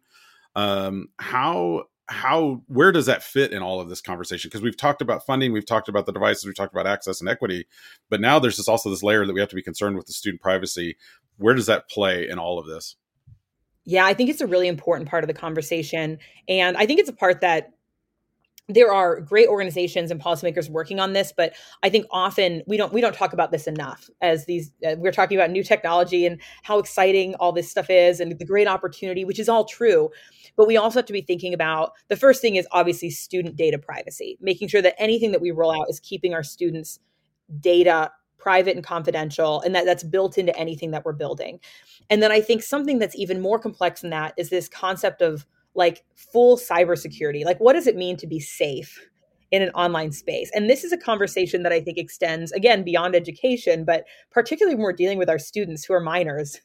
Um, 0.56 1.10
how 1.20 1.84
how 2.08 2.62
where 2.68 2.92
does 2.92 3.08
that 3.08 3.24
fit 3.24 3.52
in 3.52 3.64
all 3.64 3.82
of 3.82 3.90
this 3.90 4.02
conversation 4.02 4.48
because 4.48 4.62
we've 4.62 4.78
talked 4.78 5.02
about 5.02 5.26
funding 5.26 5.52
we've 5.52 5.66
talked 5.66 5.90
about 5.90 6.06
the 6.06 6.12
devices 6.12 6.46
we've 6.46 6.56
talked 6.56 6.74
about 6.74 6.86
access 6.86 7.20
and 7.20 7.28
equity 7.28 7.66
but 8.10 8.22
now 8.22 8.38
there's 8.38 8.58
this 8.58 8.68
also 8.68 8.92
this 8.92 9.02
layer 9.02 9.26
that 9.26 9.34
we 9.34 9.40
have 9.40 9.50
to 9.50 9.56
be 9.56 9.62
concerned 9.62 9.98
with 9.98 10.06
the 10.06 10.14
student 10.14 10.42
privacy 10.42 10.96
where 11.38 11.56
does 11.56 11.66
that 11.66 11.90
play 11.90 12.30
in 12.30 12.38
all 12.38 12.60
of 12.60 12.68
this 12.68 12.96
yeah 13.86 14.06
i 14.06 14.14
think 14.14 14.30
it's 14.30 14.42
a 14.42 14.48
really 14.48 14.68
important 14.68 15.10
part 15.10 15.24
of 15.24 15.28
the 15.28 15.34
conversation 15.34 16.18
and 16.48 16.76
i 16.78 16.86
think 16.86 17.00
it's 17.00 17.10
a 17.10 17.14
part 17.14 17.42
that 17.42 17.72
there 18.68 18.92
are 18.92 19.22
great 19.22 19.48
organizations 19.48 20.10
and 20.10 20.20
policymakers 20.20 20.70
working 20.70 21.00
on 21.00 21.14
this 21.14 21.32
but 21.36 21.54
i 21.84 21.90
think 21.90 22.06
often 22.12 22.64
we 22.68 22.78
don't 22.78 22.92
we 22.94 23.02
don't 23.02 23.14
talk 23.14 23.32
about 23.32 23.52
this 23.52 23.68
enough 23.68 24.10
as 24.22 24.46
these 24.46 24.72
uh, 24.88 24.96
we're 24.98 25.12
talking 25.12 25.38
about 25.38 25.52
new 25.52 25.64
technology 25.64 26.26
and 26.26 26.42
how 26.64 26.80
exciting 26.80 27.36
all 27.36 27.52
this 27.52 27.70
stuff 27.70 27.90
is 27.90 28.20
and 28.20 28.38
the 28.38 28.46
great 28.46 28.68
opportunity 28.68 29.24
which 29.24 29.40
is 29.40 29.48
all 29.48 29.66
true 29.66 30.10
but 30.58 30.68
we 30.68 30.78
also 30.78 31.00
have 31.00 31.06
to 31.06 31.14
be 31.14 31.22
thinking 31.22 31.54
about 31.54 31.92
the 32.08 32.16
first 32.16 32.42
thing 32.42 32.56
is 32.56 32.68
obviously 32.72 33.10
student 33.10 33.56
data 33.56 33.78
privacy 33.78 34.38
making 34.42 34.68
sure 34.68 34.82
that 34.82 34.96
anything 34.98 35.32
that 35.32 35.42
we 35.42 35.52
roll 35.52 35.72
out 35.72 35.88
is 35.90 36.00
keeping 36.00 36.34
our 36.34 36.44
students 36.44 37.00
data 37.60 38.12
private 38.46 38.76
and 38.76 38.86
confidential 38.86 39.62
and 39.62 39.74
that 39.74 39.86
that's 39.86 40.04
built 40.04 40.38
into 40.38 40.56
anything 40.56 40.92
that 40.92 41.04
we're 41.04 41.14
building 41.14 41.60
and 42.12 42.22
then 42.22 42.32
i 42.32 42.40
think 42.40 42.62
something 42.62 43.00
that's 43.00 43.16
even 43.16 43.42
more 43.42 43.58
complex 43.58 44.02
than 44.02 44.12
that 44.12 44.34
is 44.38 44.50
this 44.50 44.68
concept 44.68 45.24
of 45.24 45.48
like 45.76 46.04
full 46.16 46.58
cybersecurity. 46.58 47.46
Like, 47.46 47.60
what 47.60 47.74
does 47.74 47.88
it 47.88 47.96
mean 47.96 48.18
to 48.18 48.28
be 48.28 48.40
safe 48.40 49.00
in 49.52 49.62
an 49.62 49.70
online 49.72 50.12
space? 50.12 50.50
And 50.56 50.70
this 50.70 50.84
is 50.84 50.92
a 50.92 50.98
conversation 50.98 51.64
that 51.64 51.72
I 51.72 51.82
think 51.82 51.98
extends, 51.98 52.52
again, 52.54 52.84
beyond 52.84 53.16
education, 53.16 53.84
but 53.86 54.06
particularly 54.32 54.76
when 54.76 54.84
we're 54.84 54.94
dealing 54.94 55.18
with 55.18 55.30
our 55.30 55.40
students 55.40 55.86
who 55.86 55.94
are 55.94 56.00
minors. 56.00 56.60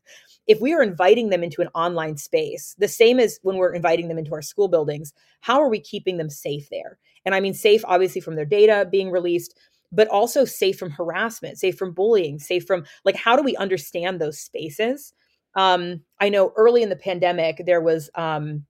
If 0.47 0.61
we 0.61 0.73
are 0.73 0.83
inviting 0.83 1.29
them 1.29 1.45
into 1.45 1.61
an 1.61 1.69
online 1.75 2.17
space, 2.17 2.75
the 2.79 2.89
same 2.89 3.21
as 3.21 3.39
when 3.43 3.57
we're 3.57 3.75
inviting 3.75 4.09
them 4.09 4.19
into 4.19 4.33
our 4.33 4.43
school 4.43 4.69
buildings, 4.69 5.13
how 5.41 5.61
are 5.61 5.69
we 5.69 5.81
keeping 5.81 6.17
them 6.17 6.31
safe 6.31 6.69
there? 6.71 6.99
And 7.25 7.35
I 7.35 7.41
mean, 7.41 7.55
safe 7.55 7.85
obviously 7.85 8.21
from 8.21 8.37
their 8.37 8.47
data 8.47 8.89
being 8.91 9.11
released, 9.11 9.57
but 9.93 10.09
also 10.09 10.45
safe 10.45 10.79
from 10.79 10.91
harassment, 10.91 11.59
safe 11.59 11.77
from 11.77 11.93
bullying, 11.93 12.39
safe 12.39 12.65
from 12.65 12.85
like, 13.05 13.17
how 13.17 13.37
do 13.37 13.43
we 13.43 13.57
understand 13.57 14.21
those 14.21 14.39
spaces? 14.39 15.13
Um, 15.55 16.03
I 16.21 16.29
know 16.29 16.53
early 16.57 16.83
in 16.83 16.89
the 16.91 16.97
pandemic, 16.97 17.63
there 17.67 17.81
was 17.81 18.11
um, 18.15 18.65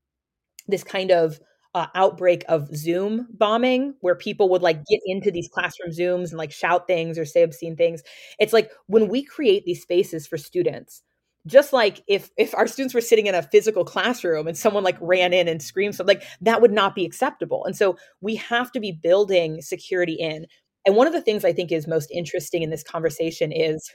this 0.66 0.84
kind 0.84 1.10
of 1.10 1.40
uh, 1.74 1.86
outbreak 1.94 2.44
of 2.48 2.74
Zoom 2.74 3.28
bombing 3.30 3.94
where 4.00 4.16
people 4.16 4.48
would 4.48 4.62
like 4.62 4.84
get 4.86 5.00
into 5.04 5.30
these 5.30 5.48
classroom 5.48 5.90
Zooms 5.90 6.30
and 6.30 6.38
like 6.38 6.50
shout 6.50 6.86
things 6.86 7.18
or 7.18 7.24
say 7.24 7.42
obscene 7.42 7.76
things. 7.76 8.02
It's 8.38 8.52
like 8.52 8.70
when 8.86 9.08
we 9.08 9.22
create 9.22 9.64
these 9.64 9.82
spaces 9.82 10.26
for 10.26 10.36
students, 10.36 11.02
just 11.46 11.72
like 11.72 12.02
if 12.08 12.30
if 12.36 12.54
our 12.54 12.66
students 12.66 12.94
were 12.94 13.00
sitting 13.00 13.26
in 13.26 13.34
a 13.34 13.42
physical 13.42 13.84
classroom 13.84 14.46
and 14.46 14.58
someone 14.58 14.82
like 14.84 14.98
ran 15.00 15.32
in 15.32 15.48
and 15.48 15.62
screamed 15.62 15.94
something 15.94 16.16
like 16.18 16.26
that 16.40 16.60
would 16.60 16.72
not 16.72 16.94
be 16.94 17.04
acceptable. 17.04 17.64
And 17.64 17.76
so 17.76 17.96
we 18.20 18.36
have 18.36 18.72
to 18.72 18.80
be 18.80 18.92
building 18.92 19.62
security 19.62 20.14
in. 20.14 20.46
And 20.86 20.96
one 20.96 21.06
of 21.06 21.12
the 21.12 21.20
things 21.20 21.44
I 21.44 21.52
think 21.52 21.72
is 21.72 21.86
most 21.86 22.10
interesting 22.10 22.62
in 22.62 22.70
this 22.70 22.82
conversation 22.82 23.52
is, 23.52 23.90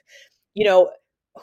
you 0.54 0.66
know, 0.66 0.92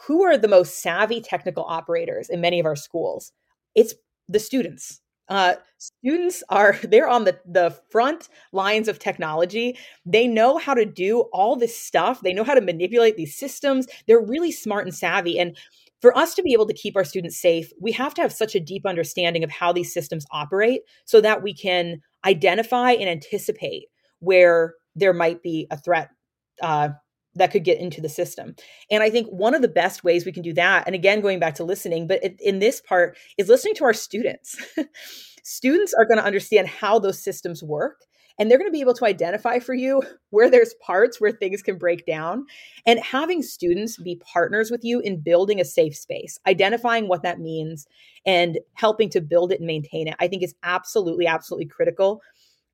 who 0.07 0.23
are 0.23 0.39
the 0.39 0.49
most 0.49 0.83
savvy 0.83 1.21
technical 1.21 1.65
operators 1.65 2.29
in 2.29 2.41
many 2.41 2.61
of 2.61 2.67
our 2.67 2.77
schools? 2.77 3.33
It's 3.75 3.95
the 4.29 4.39
students. 4.39 5.01
Uh, 5.29 5.55
students 5.79 6.43
are 6.49 6.77
they're 6.83 7.09
on 7.09 7.25
the 7.25 7.39
the 7.47 7.77
front 7.91 8.29
lines 8.53 8.89
of 8.89 8.99
technology. 8.99 9.77
They 10.07 10.27
know 10.27 10.59
how 10.59 10.75
to 10.75 10.85
do 10.85 11.21
all 11.33 11.57
this 11.57 11.77
stuff. 11.77 12.21
They 12.21 12.33
know 12.33 12.45
how 12.45 12.55
to 12.55 12.61
manipulate 12.61 13.17
these 13.17 13.37
systems. 13.37 13.87
They're 14.07 14.25
really 14.25 14.53
smart 14.53 14.87
and 14.87 14.95
savvy. 14.95 15.39
And 15.39 15.57
for 16.01 16.17
us 16.19 16.35
to 16.35 16.43
be 16.43 16.53
able 16.53 16.67
to 16.67 16.75
keep 16.75 16.97
our 16.97 17.05
students 17.05 17.41
safe 17.41 17.73
we 17.81 17.93
have 17.93 18.13
to 18.13 18.21
have 18.21 18.33
such 18.33 18.55
a 18.57 18.61
deep 18.61 18.85
understanding 18.85 19.45
of 19.45 19.51
how 19.51 19.73
these 19.73 19.95
systems 19.95 20.27
operate 20.33 20.83
so 21.05 21.21
that 21.21 21.43
we 21.43 21.55
can 21.55 22.01
identify 22.27 22.91
and 22.91 23.09
anticipate 23.09 23.85
where 24.19 24.75
there 24.95 25.13
might 25.13 25.43
be 25.43 25.67
a 25.71 25.77
threat 25.77 26.11
uh, 26.63 26.91
that 27.35 27.51
could 27.51 27.65
get 27.65 27.79
into 27.79 28.01
the 28.01 28.09
system. 28.09 28.55
And 28.91 29.03
I 29.03 29.11
think 29.11 29.29
one 29.29 29.55
of 29.55 29.63
the 29.63 29.69
best 29.69 30.05
ways 30.05 30.27
we 30.27 30.33
can 30.33 30.43
do 30.43 30.53
that, 30.55 30.85
and 30.87 30.95
again, 30.95 31.21
going 31.21 31.39
back 31.39 31.55
to 31.57 31.65
listening, 31.65 32.07
but 32.07 32.23
in 32.41 32.59
this 32.59 32.81
part, 32.81 33.17
is 33.39 33.49
listening 33.49 33.75
to 33.77 33.85
our 33.85 33.95
students. 33.95 34.57
students 35.43 35.95
are 35.95 36.05
going 36.05 36.19
to 36.19 36.25
understand 36.25 36.69
how 36.69 36.99
those 36.99 37.23
systems 37.23 37.63
work. 37.63 38.01
And 38.39 38.51
they're 38.51 38.59
going 38.59 38.69
to 38.69 38.73
be 38.73 38.81
able 38.81 38.95
to 38.95 39.05
identify 39.05 39.59
for 39.59 39.75
you 39.75 40.03
where 40.31 40.51
there's 40.51 40.75
parts 40.75 41.21
where 41.21 41.33
things 41.33 41.63
can 41.63 41.77
break 41.77 42.07
down. 42.07 42.47
And 42.87 42.99
having 42.99 43.43
students 43.43 43.99
be 43.99 44.17
partners 44.17 44.71
with 44.71 44.85
you 44.85 45.01
in 45.01 45.21
building 45.21 45.61
a 45.61 45.65
safe 45.65 45.97
space, 45.97 46.39
identifying 46.47 47.09
what 47.09 47.23
that 47.23 47.41
means, 47.41 47.87
and 48.25 48.59
helping 48.73 49.11
to 49.11 49.21
build 49.21 49.53
it 49.53 49.61
and 49.61 49.67
maintain 49.67 50.09
it, 50.09 50.17
I 50.19 50.29
think 50.29 50.43
is 50.43 50.55
absolutely, 50.63 51.27
absolutely 51.27 51.67
critical. 51.67 52.23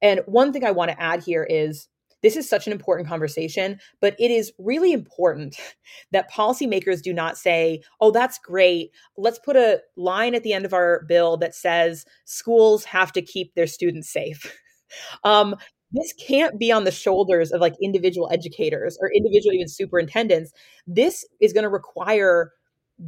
And 0.01 0.21
one 0.27 0.53
thing 0.53 0.65
I 0.65 0.71
want 0.71 0.93
to 0.93 1.03
add 1.03 1.25
here 1.25 1.43
is 1.43 1.89
this 2.23 2.37
is 2.37 2.49
such 2.49 2.67
an 2.67 2.73
important 2.73 3.09
conversation, 3.09 3.79
but 4.01 4.15
it 4.19 4.31
is 4.31 4.53
really 4.59 4.93
important 4.93 5.57
that 6.13 6.31
policymakers 6.31 7.03
do 7.03 7.13
not 7.13 7.39
say, 7.39 7.83
oh, 8.01 8.11
that's 8.11 8.39
great. 8.39 8.91
Let's 9.17 9.39
put 9.39 9.57
a 9.57 9.81
line 9.97 10.35
at 10.35 10.43
the 10.43 10.53
end 10.53 10.65
of 10.65 10.75
our 10.75 11.05
bill 11.09 11.37
that 11.39 11.55
says 11.55 12.05
schools 12.25 12.85
have 12.85 13.13
to 13.13 13.23
keep 13.23 13.55
their 13.55 13.67
students 13.67 14.11
safe. 14.11 14.57
um, 15.25 15.55
this 15.93 16.13
can't 16.15 16.59
be 16.59 16.71
on 16.71 16.85
the 16.85 16.91
shoulders 16.91 17.51
of 17.51 17.61
like 17.61 17.75
individual 17.83 18.29
educators 18.31 18.99
or 19.01 19.11
individual 19.13 19.55
even 19.55 19.69
superintendents. 19.69 20.53
This 20.87 21.27
is 21.41 21.55
going 21.55 21.63
to 21.63 21.71
require 21.71 22.53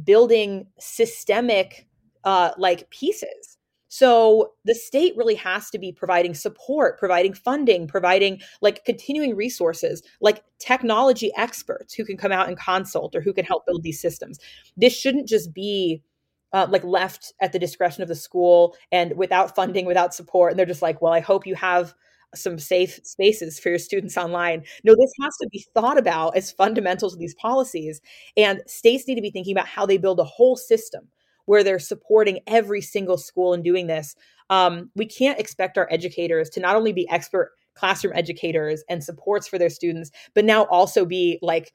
building 0.03 0.65
systemic 0.79 1.87
uh, 2.23 2.51
like 2.57 2.89
pieces 2.89 3.57
so 3.93 4.53
the 4.63 4.73
state 4.73 5.17
really 5.17 5.35
has 5.35 5.69
to 5.71 5.77
be 5.77 5.91
providing 5.91 6.33
support, 6.33 6.97
providing 6.97 7.33
funding, 7.33 7.87
providing 7.87 8.39
like 8.61 8.85
continuing 8.85 9.35
resources, 9.35 10.01
like 10.21 10.45
technology 10.59 11.29
experts 11.35 11.93
who 11.93 12.05
can 12.05 12.15
come 12.15 12.31
out 12.31 12.47
and 12.47 12.57
consult 12.57 13.13
or 13.15 13.19
who 13.19 13.33
can 13.33 13.43
help 13.43 13.65
build 13.65 13.83
these 13.83 13.99
systems. 13.99 14.39
This 14.77 14.97
shouldn't 14.97 15.27
just 15.27 15.53
be 15.53 16.01
uh, 16.53 16.67
like 16.69 16.85
left 16.85 17.33
at 17.41 17.51
the 17.51 17.59
discretion 17.59 18.01
of 18.01 18.07
the 18.07 18.15
school 18.15 18.77
and 18.93 19.17
without 19.17 19.57
funding, 19.57 19.85
without 19.85 20.13
support. 20.13 20.53
And 20.53 20.57
they're 20.57 20.65
just 20.65 20.81
like, 20.81 21.01
well, 21.01 21.11
I 21.11 21.19
hope 21.19 21.45
you 21.45 21.55
have 21.55 21.93
some 22.33 22.59
safe 22.59 22.97
spaces 23.03 23.59
for 23.59 23.67
your 23.67 23.77
students 23.77 24.15
online. 24.15 24.63
No, 24.85 24.95
this 24.95 25.11
has 25.21 25.35
to 25.41 25.49
be 25.51 25.65
thought 25.73 25.97
about 25.97 26.37
as 26.37 26.49
fundamentals 26.49 27.13
of 27.13 27.19
these 27.19 27.35
policies. 27.35 27.99
And 28.37 28.61
states 28.67 29.05
need 29.05 29.15
to 29.15 29.21
be 29.21 29.31
thinking 29.31 29.53
about 29.53 29.67
how 29.67 29.85
they 29.85 29.97
build 29.97 30.21
a 30.21 30.23
whole 30.23 30.55
system 30.55 31.09
where 31.51 31.65
they're 31.65 31.79
supporting 31.79 32.39
every 32.47 32.79
single 32.79 33.17
school 33.17 33.53
in 33.53 33.61
doing 33.61 33.87
this. 33.87 34.15
Um, 34.49 34.89
we 34.95 35.05
can't 35.05 35.37
expect 35.37 35.77
our 35.77 35.85
educators 35.91 36.49
to 36.51 36.61
not 36.61 36.77
only 36.77 36.93
be 36.93 37.09
expert 37.09 37.51
classroom 37.73 38.13
educators 38.15 38.85
and 38.87 39.03
supports 39.03 39.49
for 39.49 39.57
their 39.57 39.69
students, 39.69 40.11
but 40.33 40.45
now 40.45 40.63
also 40.67 41.03
be 41.03 41.39
like 41.41 41.73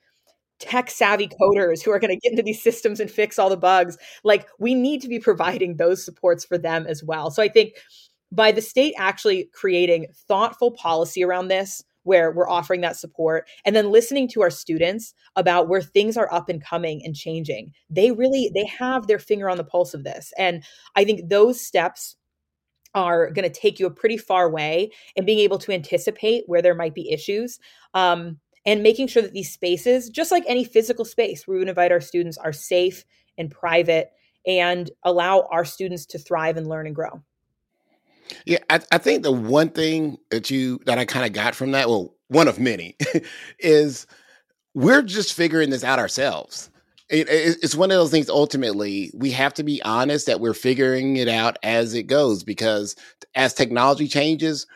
tech 0.60 0.90
savvy 0.90 1.28
coders 1.28 1.84
who 1.84 1.90
are 1.90 1.98
going 1.98 2.08
to 2.08 2.18
get 2.18 2.30
into 2.30 2.42
these 2.42 2.62
systems 2.62 3.00
and 3.00 3.10
fix 3.10 3.38
all 3.38 3.50
the 3.50 3.56
bugs. 3.58 3.98
Like 4.24 4.48
we 4.58 4.74
need 4.74 5.02
to 5.02 5.08
be 5.08 5.18
providing 5.18 5.76
those 5.76 6.02
supports 6.02 6.42
for 6.42 6.56
them 6.56 6.86
as 6.88 7.04
well. 7.04 7.30
So 7.30 7.42
I 7.42 7.48
think 7.48 7.74
by 8.32 8.52
the 8.52 8.62
state 8.62 8.94
actually 8.96 9.50
creating 9.52 10.06
thoughtful 10.26 10.70
policy 10.70 11.22
around 11.22 11.48
this 11.48 11.84
where 12.06 12.32
we're 12.32 12.48
offering 12.48 12.80
that 12.80 12.96
support 12.96 13.46
and 13.64 13.76
then 13.76 13.90
listening 13.90 14.28
to 14.28 14.42
our 14.42 14.50
students 14.50 15.14
about 15.36 15.68
where 15.68 15.82
things 15.82 16.16
are 16.16 16.32
up 16.32 16.48
and 16.48 16.64
coming 16.64 17.02
and 17.04 17.14
changing. 17.14 17.72
They 17.90 18.12
really 18.12 18.50
they 18.54 18.64
have 18.64 19.06
their 19.06 19.18
finger 19.18 19.50
on 19.50 19.56
the 19.56 19.64
pulse 19.64 19.94
of 19.94 20.04
this 20.04 20.32
and 20.38 20.62
i 20.94 21.04
think 21.04 21.28
those 21.28 21.60
steps 21.60 22.16
are 22.94 23.30
going 23.30 23.50
to 23.50 23.60
take 23.60 23.78
you 23.78 23.86
a 23.86 23.90
pretty 23.90 24.16
far 24.16 24.50
way 24.50 24.90
in 25.16 25.24
being 25.24 25.40
able 25.40 25.58
to 25.58 25.72
anticipate 25.72 26.44
where 26.46 26.62
there 26.62 26.74
might 26.74 26.94
be 26.94 27.10
issues 27.10 27.58
um, 27.94 28.38
and 28.64 28.82
making 28.82 29.06
sure 29.06 29.22
that 29.22 29.32
these 29.32 29.52
spaces 29.52 30.08
just 30.08 30.30
like 30.30 30.44
any 30.46 30.64
physical 30.64 31.04
space 31.04 31.46
where 31.46 31.54
we 31.54 31.58
would 31.58 31.68
invite 31.68 31.92
our 31.92 32.00
students 32.00 32.38
are 32.38 32.52
safe 32.52 33.04
and 33.36 33.50
private 33.50 34.10
and 34.46 34.90
allow 35.02 35.46
our 35.50 35.64
students 35.64 36.06
to 36.06 36.18
thrive 36.18 36.56
and 36.56 36.68
learn 36.68 36.86
and 36.86 36.94
grow 36.94 37.20
yeah, 38.44 38.58
I, 38.70 38.80
I 38.92 38.98
think 38.98 39.22
the 39.22 39.32
one 39.32 39.70
thing 39.70 40.18
that 40.30 40.50
you 40.50 40.80
that 40.86 40.98
I 40.98 41.04
kind 41.04 41.26
of 41.26 41.32
got 41.32 41.54
from 41.54 41.72
that, 41.72 41.88
well, 41.88 42.14
one 42.28 42.48
of 42.48 42.58
many, 42.58 42.96
is 43.58 44.06
we're 44.74 45.02
just 45.02 45.34
figuring 45.34 45.70
this 45.70 45.84
out 45.84 45.98
ourselves. 45.98 46.70
It, 47.08 47.28
it, 47.28 47.58
it's 47.62 47.74
one 47.74 47.90
of 47.90 47.96
those 47.96 48.10
things. 48.10 48.28
Ultimately, 48.28 49.10
we 49.14 49.30
have 49.30 49.54
to 49.54 49.62
be 49.62 49.80
honest 49.82 50.26
that 50.26 50.40
we're 50.40 50.54
figuring 50.54 51.16
it 51.16 51.28
out 51.28 51.56
as 51.62 51.94
it 51.94 52.04
goes 52.04 52.42
because 52.42 52.96
as 53.34 53.54
technology 53.54 54.08
changes, 54.08 54.66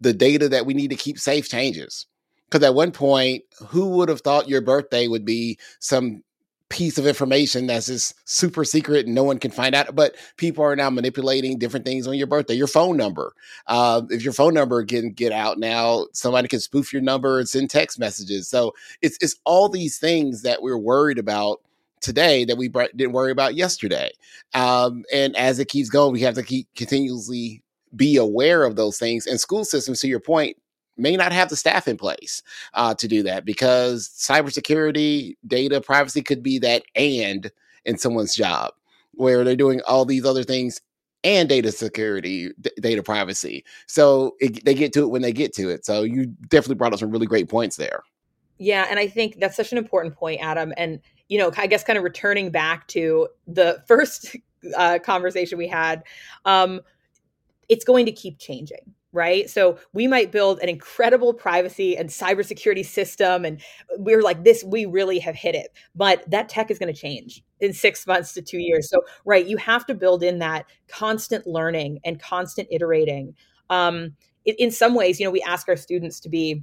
the 0.00 0.12
data 0.12 0.48
that 0.48 0.66
we 0.66 0.74
need 0.74 0.90
to 0.90 0.96
keep 0.96 1.18
safe 1.18 1.48
changes. 1.48 2.06
Because 2.48 2.64
at 2.64 2.74
one 2.74 2.92
point, 2.92 3.42
who 3.66 3.88
would 3.90 4.08
have 4.08 4.20
thought 4.20 4.48
your 4.48 4.60
birthday 4.60 5.08
would 5.08 5.24
be 5.24 5.58
some 5.80 6.22
piece 6.68 6.98
of 6.98 7.06
information 7.06 7.66
that's 7.66 7.86
just 7.86 8.14
super 8.28 8.64
secret 8.64 9.06
and 9.06 9.14
no 9.14 9.22
one 9.22 9.38
can 9.38 9.50
find 9.50 9.74
out. 9.74 9.94
But 9.94 10.16
people 10.36 10.64
are 10.64 10.74
now 10.74 10.90
manipulating 10.90 11.58
different 11.58 11.86
things 11.86 12.06
on 12.06 12.14
your 12.14 12.26
birthday, 12.26 12.54
your 12.54 12.66
phone 12.66 12.96
number. 12.96 13.32
Uh, 13.66 14.02
if 14.10 14.22
your 14.22 14.32
phone 14.32 14.54
number 14.54 14.84
can 14.84 15.12
get 15.12 15.32
out 15.32 15.58
now, 15.58 16.06
somebody 16.12 16.48
can 16.48 16.60
spoof 16.60 16.92
your 16.92 17.02
number 17.02 17.38
and 17.38 17.48
send 17.48 17.70
text 17.70 17.98
messages. 17.98 18.48
So 18.48 18.72
it's 19.00 19.16
it's 19.20 19.36
all 19.44 19.68
these 19.68 19.98
things 19.98 20.42
that 20.42 20.62
we're 20.62 20.78
worried 20.78 21.18
about 21.18 21.60
today 22.00 22.44
that 22.44 22.56
we 22.56 22.68
didn't 22.68 23.12
worry 23.12 23.32
about 23.32 23.54
yesterday. 23.54 24.10
Um, 24.54 25.04
and 25.12 25.36
as 25.36 25.58
it 25.58 25.68
keeps 25.68 25.88
going, 25.88 26.12
we 26.12 26.20
have 26.20 26.34
to 26.34 26.42
keep 26.42 26.68
continuously 26.74 27.62
be 27.94 28.16
aware 28.16 28.64
of 28.64 28.76
those 28.76 28.98
things. 28.98 29.26
And 29.26 29.40
school 29.40 29.64
systems, 29.64 30.00
to 30.00 30.08
your 30.08 30.20
point, 30.20 30.56
may 30.96 31.16
not 31.16 31.32
have 31.32 31.48
the 31.48 31.56
staff 31.56 31.88
in 31.88 31.96
place 31.96 32.42
uh, 32.74 32.94
to 32.94 33.08
do 33.08 33.22
that 33.22 33.44
because 33.44 34.08
cybersecurity, 34.08 35.36
data 35.46 35.80
privacy 35.80 36.22
could 36.22 36.42
be 36.42 36.58
that 36.58 36.82
and 36.94 37.50
in 37.84 37.98
someone's 37.98 38.34
job 38.34 38.72
where 39.12 39.44
they're 39.44 39.56
doing 39.56 39.80
all 39.86 40.04
these 40.04 40.24
other 40.24 40.42
things 40.42 40.80
and 41.24 41.48
data 41.48 41.72
security, 41.72 42.50
d- 42.60 42.70
data 42.80 43.02
privacy. 43.02 43.64
So 43.86 44.36
it, 44.40 44.64
they 44.64 44.74
get 44.74 44.92
to 44.94 45.02
it 45.02 45.08
when 45.08 45.22
they 45.22 45.32
get 45.32 45.52
to 45.54 45.68
it. 45.70 45.84
So 45.84 46.02
you 46.02 46.26
definitely 46.26 46.76
brought 46.76 46.92
up 46.92 47.00
some 47.00 47.10
really 47.10 47.26
great 47.26 47.48
points 47.48 47.76
there. 47.76 48.02
Yeah, 48.58 48.86
and 48.88 48.98
I 48.98 49.06
think 49.06 49.38
that's 49.38 49.56
such 49.56 49.72
an 49.72 49.78
important 49.78 50.14
point, 50.14 50.40
Adam. 50.40 50.72
And 50.76 51.00
you 51.28 51.38
know, 51.38 51.52
I 51.56 51.66
guess 51.66 51.82
kind 51.82 51.96
of 51.96 52.04
returning 52.04 52.50
back 52.50 52.86
to 52.88 53.28
the 53.46 53.82
first 53.86 54.36
uh, 54.76 54.98
conversation 55.00 55.58
we 55.58 55.68
had, 55.68 56.04
um, 56.44 56.80
it's 57.68 57.84
going 57.84 58.06
to 58.06 58.12
keep 58.12 58.38
changing 58.38 58.94
right? 59.16 59.48
So 59.48 59.78
we 59.94 60.06
might 60.06 60.30
build 60.30 60.60
an 60.60 60.68
incredible 60.68 61.32
privacy 61.32 61.96
and 61.96 62.10
cybersecurity 62.10 62.84
system, 62.84 63.46
and 63.46 63.60
we're 63.96 64.22
like, 64.22 64.44
this, 64.44 64.62
we 64.62 64.84
really 64.84 65.18
have 65.20 65.34
hit 65.34 65.54
it. 65.54 65.68
But 65.94 66.30
that 66.30 66.50
tech 66.50 66.70
is 66.70 66.78
going 66.78 66.92
to 66.92 67.00
change 67.00 67.42
in 67.60 67.72
six 67.72 68.06
months 68.06 68.34
to 68.34 68.42
two 68.42 68.58
years. 68.58 68.90
So, 68.90 69.02
right, 69.24 69.46
you 69.46 69.56
have 69.56 69.86
to 69.86 69.94
build 69.94 70.22
in 70.22 70.38
that 70.40 70.66
constant 70.86 71.46
learning 71.46 72.00
and 72.04 72.20
constant 72.20 72.68
iterating. 72.70 73.34
Um, 73.70 74.14
in, 74.44 74.70
some 74.70 74.94
ways, 74.94 75.18
you 75.18 75.24
know, 75.24 75.32
we 75.32 75.42
ask 75.42 75.66
our 75.66 75.76
students 75.76 76.20
to 76.20 76.28
be 76.28 76.62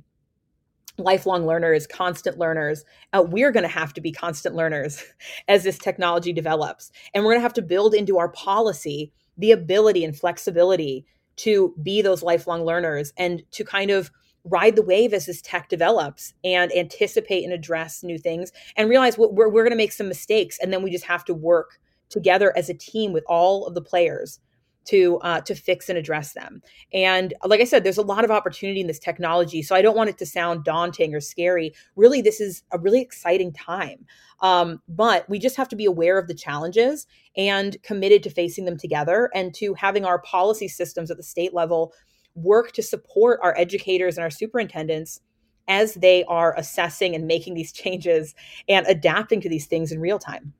lifelong 0.99 1.47
learners, 1.47 1.87
constant 1.87 2.37
learners. 2.37 2.85
Uh, 3.13 3.23
we're 3.27 3.51
going 3.51 3.63
to 3.63 3.67
have 3.67 3.93
to 3.95 4.01
be 4.01 4.11
constant 4.11 4.53
learners 4.53 5.03
as 5.47 5.63
this 5.63 5.79
technology 5.79 6.31
develops. 6.31 6.91
And 7.15 7.23
we're 7.23 7.31
going 7.31 7.39
to 7.39 7.43
have 7.43 7.53
to 7.53 7.63
build 7.63 7.95
into 7.95 8.19
our 8.19 8.29
policy 8.29 9.11
the 9.39 9.51
ability 9.51 10.05
and 10.05 10.15
flexibility 10.15 11.07
to 11.37 11.73
be 11.81 12.01
those 12.01 12.23
lifelong 12.23 12.63
learners 12.63 13.13
and 13.17 13.43
to 13.51 13.63
kind 13.63 13.91
of 13.91 14.11
ride 14.45 14.75
the 14.75 14.83
wave 14.83 15.13
as 15.13 15.25
this 15.25 15.41
tech 15.41 15.69
develops 15.69 16.33
and 16.43 16.75
anticipate 16.75 17.43
and 17.43 17.53
address 17.53 18.03
new 18.03 18.17
things 18.17 18.51
and 18.75 18.89
realize 18.89 19.17
we're, 19.17 19.49
we're 19.49 19.63
going 19.63 19.69
to 19.69 19.75
make 19.75 19.93
some 19.93 20.07
mistakes 20.07 20.59
and 20.61 20.71
then 20.73 20.83
we 20.83 20.91
just 20.91 21.05
have 21.05 21.23
to 21.23 21.33
work 21.33 21.79
together 22.09 22.55
as 22.57 22.69
a 22.69 22.73
team 22.73 23.13
with 23.13 23.23
all 23.27 23.65
of 23.65 23.73
the 23.73 23.81
players 23.81 24.39
to 24.85 25.17
uh, 25.19 25.41
to 25.41 25.55
fix 25.55 25.89
and 25.89 25.97
address 25.97 26.33
them. 26.33 26.61
And 26.93 27.33
like 27.45 27.61
I 27.61 27.65
said, 27.65 27.83
there's 27.83 27.97
a 27.97 28.03
lot 28.03 28.23
of 28.23 28.31
opportunity 28.31 28.81
in 28.81 28.87
this 28.87 28.99
technology, 28.99 29.61
so 29.61 29.75
I 29.75 29.81
don't 29.81 29.95
want 29.95 30.09
it 30.09 30.17
to 30.19 30.25
sound 30.25 30.63
daunting 30.63 31.13
or 31.13 31.21
scary. 31.21 31.73
Really, 31.95 32.21
this 32.21 32.41
is 32.41 32.63
a 32.71 32.79
really 32.79 33.01
exciting 33.01 33.53
time. 33.53 34.05
Um, 34.41 34.81
but 34.89 35.27
we 35.29 35.39
just 35.39 35.55
have 35.55 35.69
to 35.69 35.75
be 35.75 35.85
aware 35.85 36.17
of 36.17 36.27
the 36.27 36.33
challenges 36.33 37.07
and 37.37 37.81
committed 37.81 38.23
to 38.23 38.29
facing 38.29 38.65
them 38.65 38.77
together 38.77 39.29
and 39.33 39.53
to 39.55 39.73
having 39.73 40.03
our 40.03 40.19
policy 40.19 40.67
systems 40.67 41.09
at 41.09 41.17
the 41.17 41.23
state 41.23 41.53
level 41.53 41.93
work 42.35 42.71
to 42.73 42.83
support 42.83 43.39
our 43.41 43.57
educators 43.57 44.17
and 44.17 44.23
our 44.23 44.29
superintendents 44.29 45.21
as 45.67 45.93
they 45.93 46.23
are 46.25 46.53
assessing 46.57 47.15
and 47.15 47.25
making 47.25 47.53
these 47.53 47.71
changes 47.83 48.35
and 48.67 48.85
adapting 48.87 49.41
to 49.41 49.49
these 49.49 49.65
things 49.65 49.91
in 49.91 49.99
real 49.99 50.19
time. 50.19 50.53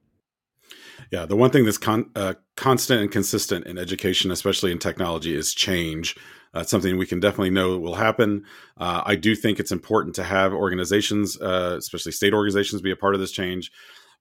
Yeah, 1.12 1.26
the 1.26 1.36
one 1.36 1.52
thing 1.52 1.66
that's 1.66 1.78
con- 1.78 2.10
uh, 2.16 2.34
constant 2.56 3.02
and 3.02 3.12
consistent 3.12 3.66
in 3.66 3.78
education, 3.78 4.32
especially 4.32 4.72
in 4.72 4.80
technology, 4.80 5.36
is 5.36 5.54
change. 5.54 6.16
Uh, 6.54 6.64
something 6.64 6.98
we 6.98 7.08
can 7.08 7.20
definitely 7.20 7.50
know 7.50 7.78
will 7.80 7.96
happen. 7.96 8.46
Uh, 8.78 9.02
I 9.06 9.16
do 9.16 9.36
think 9.36 9.60
it's 9.60 9.72
important 9.72 10.16
to 10.16 10.24
have 10.24 10.54
organizations, 10.54 11.40
uh, 11.42 11.76
especially 11.80 12.12
state 12.12 12.34
organizations, 12.34 12.82
be 12.82 12.92
a 12.92 12.96
part 12.96 13.16
of 13.16 13.22
this 13.22 13.32
change. 13.32 13.72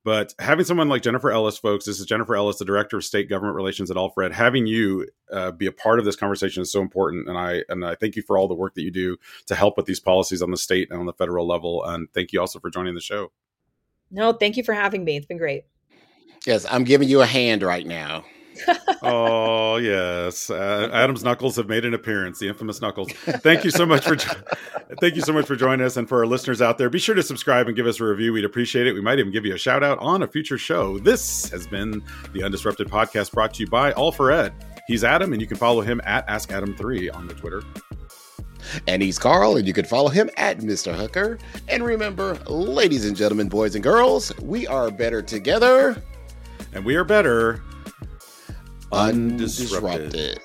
But 0.04 0.34
having 0.40 0.64
someone 0.64 0.88
like 0.88 1.02
Jennifer 1.02 1.30
Ellis, 1.30 1.58
folks, 1.58 1.84
this 1.84 2.00
is 2.00 2.06
Jennifer 2.06 2.34
Ellis, 2.34 2.58
the 2.58 2.64
director 2.64 2.96
of 2.96 3.04
state 3.04 3.28
government 3.28 3.54
relations 3.54 3.88
at 3.90 3.96
All4Ed. 3.96 4.32
Having 4.32 4.66
you 4.66 5.06
uh, 5.30 5.52
be 5.52 5.66
a 5.66 5.72
part 5.72 6.00
of 6.00 6.04
this 6.04 6.16
conversation 6.16 6.62
is 6.62 6.72
so 6.72 6.80
important, 6.80 7.28
and 7.28 7.38
I 7.38 7.62
and 7.68 7.84
I 7.84 7.94
thank 7.94 8.16
you 8.16 8.22
for 8.22 8.36
all 8.36 8.48
the 8.48 8.54
work 8.54 8.74
that 8.74 8.82
you 8.82 8.90
do 8.90 9.16
to 9.46 9.54
help 9.54 9.76
with 9.76 9.86
these 9.86 10.00
policies 10.00 10.42
on 10.42 10.50
the 10.50 10.56
state 10.56 10.90
and 10.90 10.98
on 10.98 11.06
the 11.06 11.12
federal 11.12 11.46
level. 11.46 11.84
And 11.84 12.08
thank 12.12 12.32
you 12.32 12.40
also 12.40 12.58
for 12.58 12.70
joining 12.70 12.94
the 12.94 13.00
show. 13.00 13.30
No, 14.10 14.32
thank 14.32 14.56
you 14.56 14.64
for 14.64 14.74
having 14.74 15.04
me. 15.04 15.16
It's 15.16 15.26
been 15.26 15.38
great. 15.38 15.64
Yes, 16.46 16.66
I'm 16.70 16.84
giving 16.84 17.08
you 17.08 17.20
a 17.20 17.26
hand 17.26 17.62
right 17.62 17.86
now. 17.86 18.24
oh 19.02 19.76
yes, 19.76 20.50
uh, 20.50 20.88
Adam's 20.92 21.24
knuckles 21.24 21.56
have 21.56 21.68
made 21.68 21.84
an 21.84 21.94
appearance. 21.94 22.38
The 22.38 22.48
infamous 22.48 22.80
knuckles. 22.80 23.10
Thank 23.12 23.64
you 23.64 23.70
so 23.70 23.86
much 23.86 24.04
for 24.04 24.16
thank 25.00 25.16
you 25.16 25.22
so 25.22 25.32
much 25.32 25.46
for 25.46 25.56
joining 25.56 25.84
us, 25.84 25.96
and 25.96 26.08
for 26.08 26.18
our 26.18 26.26
listeners 26.26 26.60
out 26.60 26.78
there, 26.78 26.90
be 26.90 26.98
sure 26.98 27.14
to 27.14 27.22
subscribe 27.22 27.66
and 27.66 27.76
give 27.76 27.86
us 27.86 28.00
a 28.00 28.04
review. 28.04 28.32
We'd 28.32 28.44
appreciate 28.44 28.86
it. 28.86 28.92
We 28.92 29.00
might 29.00 29.18
even 29.18 29.32
give 29.32 29.44
you 29.46 29.54
a 29.54 29.58
shout 29.58 29.82
out 29.82 29.98
on 29.98 30.22
a 30.22 30.26
future 30.26 30.58
show. 30.58 30.98
This 30.98 31.48
has 31.50 31.66
been 31.66 32.02
the 32.32 32.40
Undisrupted 32.40 32.86
Podcast, 32.88 33.32
brought 33.32 33.54
to 33.54 33.62
you 33.62 33.68
by 33.68 33.92
All4Ed. 33.92 34.52
He's 34.86 35.04
Adam, 35.04 35.32
and 35.32 35.40
you 35.40 35.46
can 35.46 35.56
follow 35.56 35.80
him 35.80 36.00
at 36.04 36.28
Ask 36.28 36.52
Adam 36.52 36.76
Three 36.76 37.08
on 37.10 37.26
the 37.26 37.34
Twitter. 37.34 37.62
And 38.86 39.02
he's 39.02 39.18
Carl, 39.18 39.56
and 39.56 39.66
you 39.66 39.72
can 39.72 39.84
follow 39.84 40.08
him 40.08 40.30
at 40.36 40.58
Mr. 40.58 40.94
Hooker. 40.94 41.38
And 41.68 41.84
remember, 41.84 42.34
ladies 42.46 43.04
and 43.04 43.16
gentlemen, 43.16 43.48
boys 43.48 43.74
and 43.74 43.82
girls, 43.82 44.36
we 44.40 44.66
are 44.68 44.90
better 44.90 45.20
together 45.20 46.00
and 46.72 46.84
we 46.84 46.96
are 46.96 47.04
better 47.04 47.62
undisrupted. 48.92 50.12
undisrupted. 50.12 50.38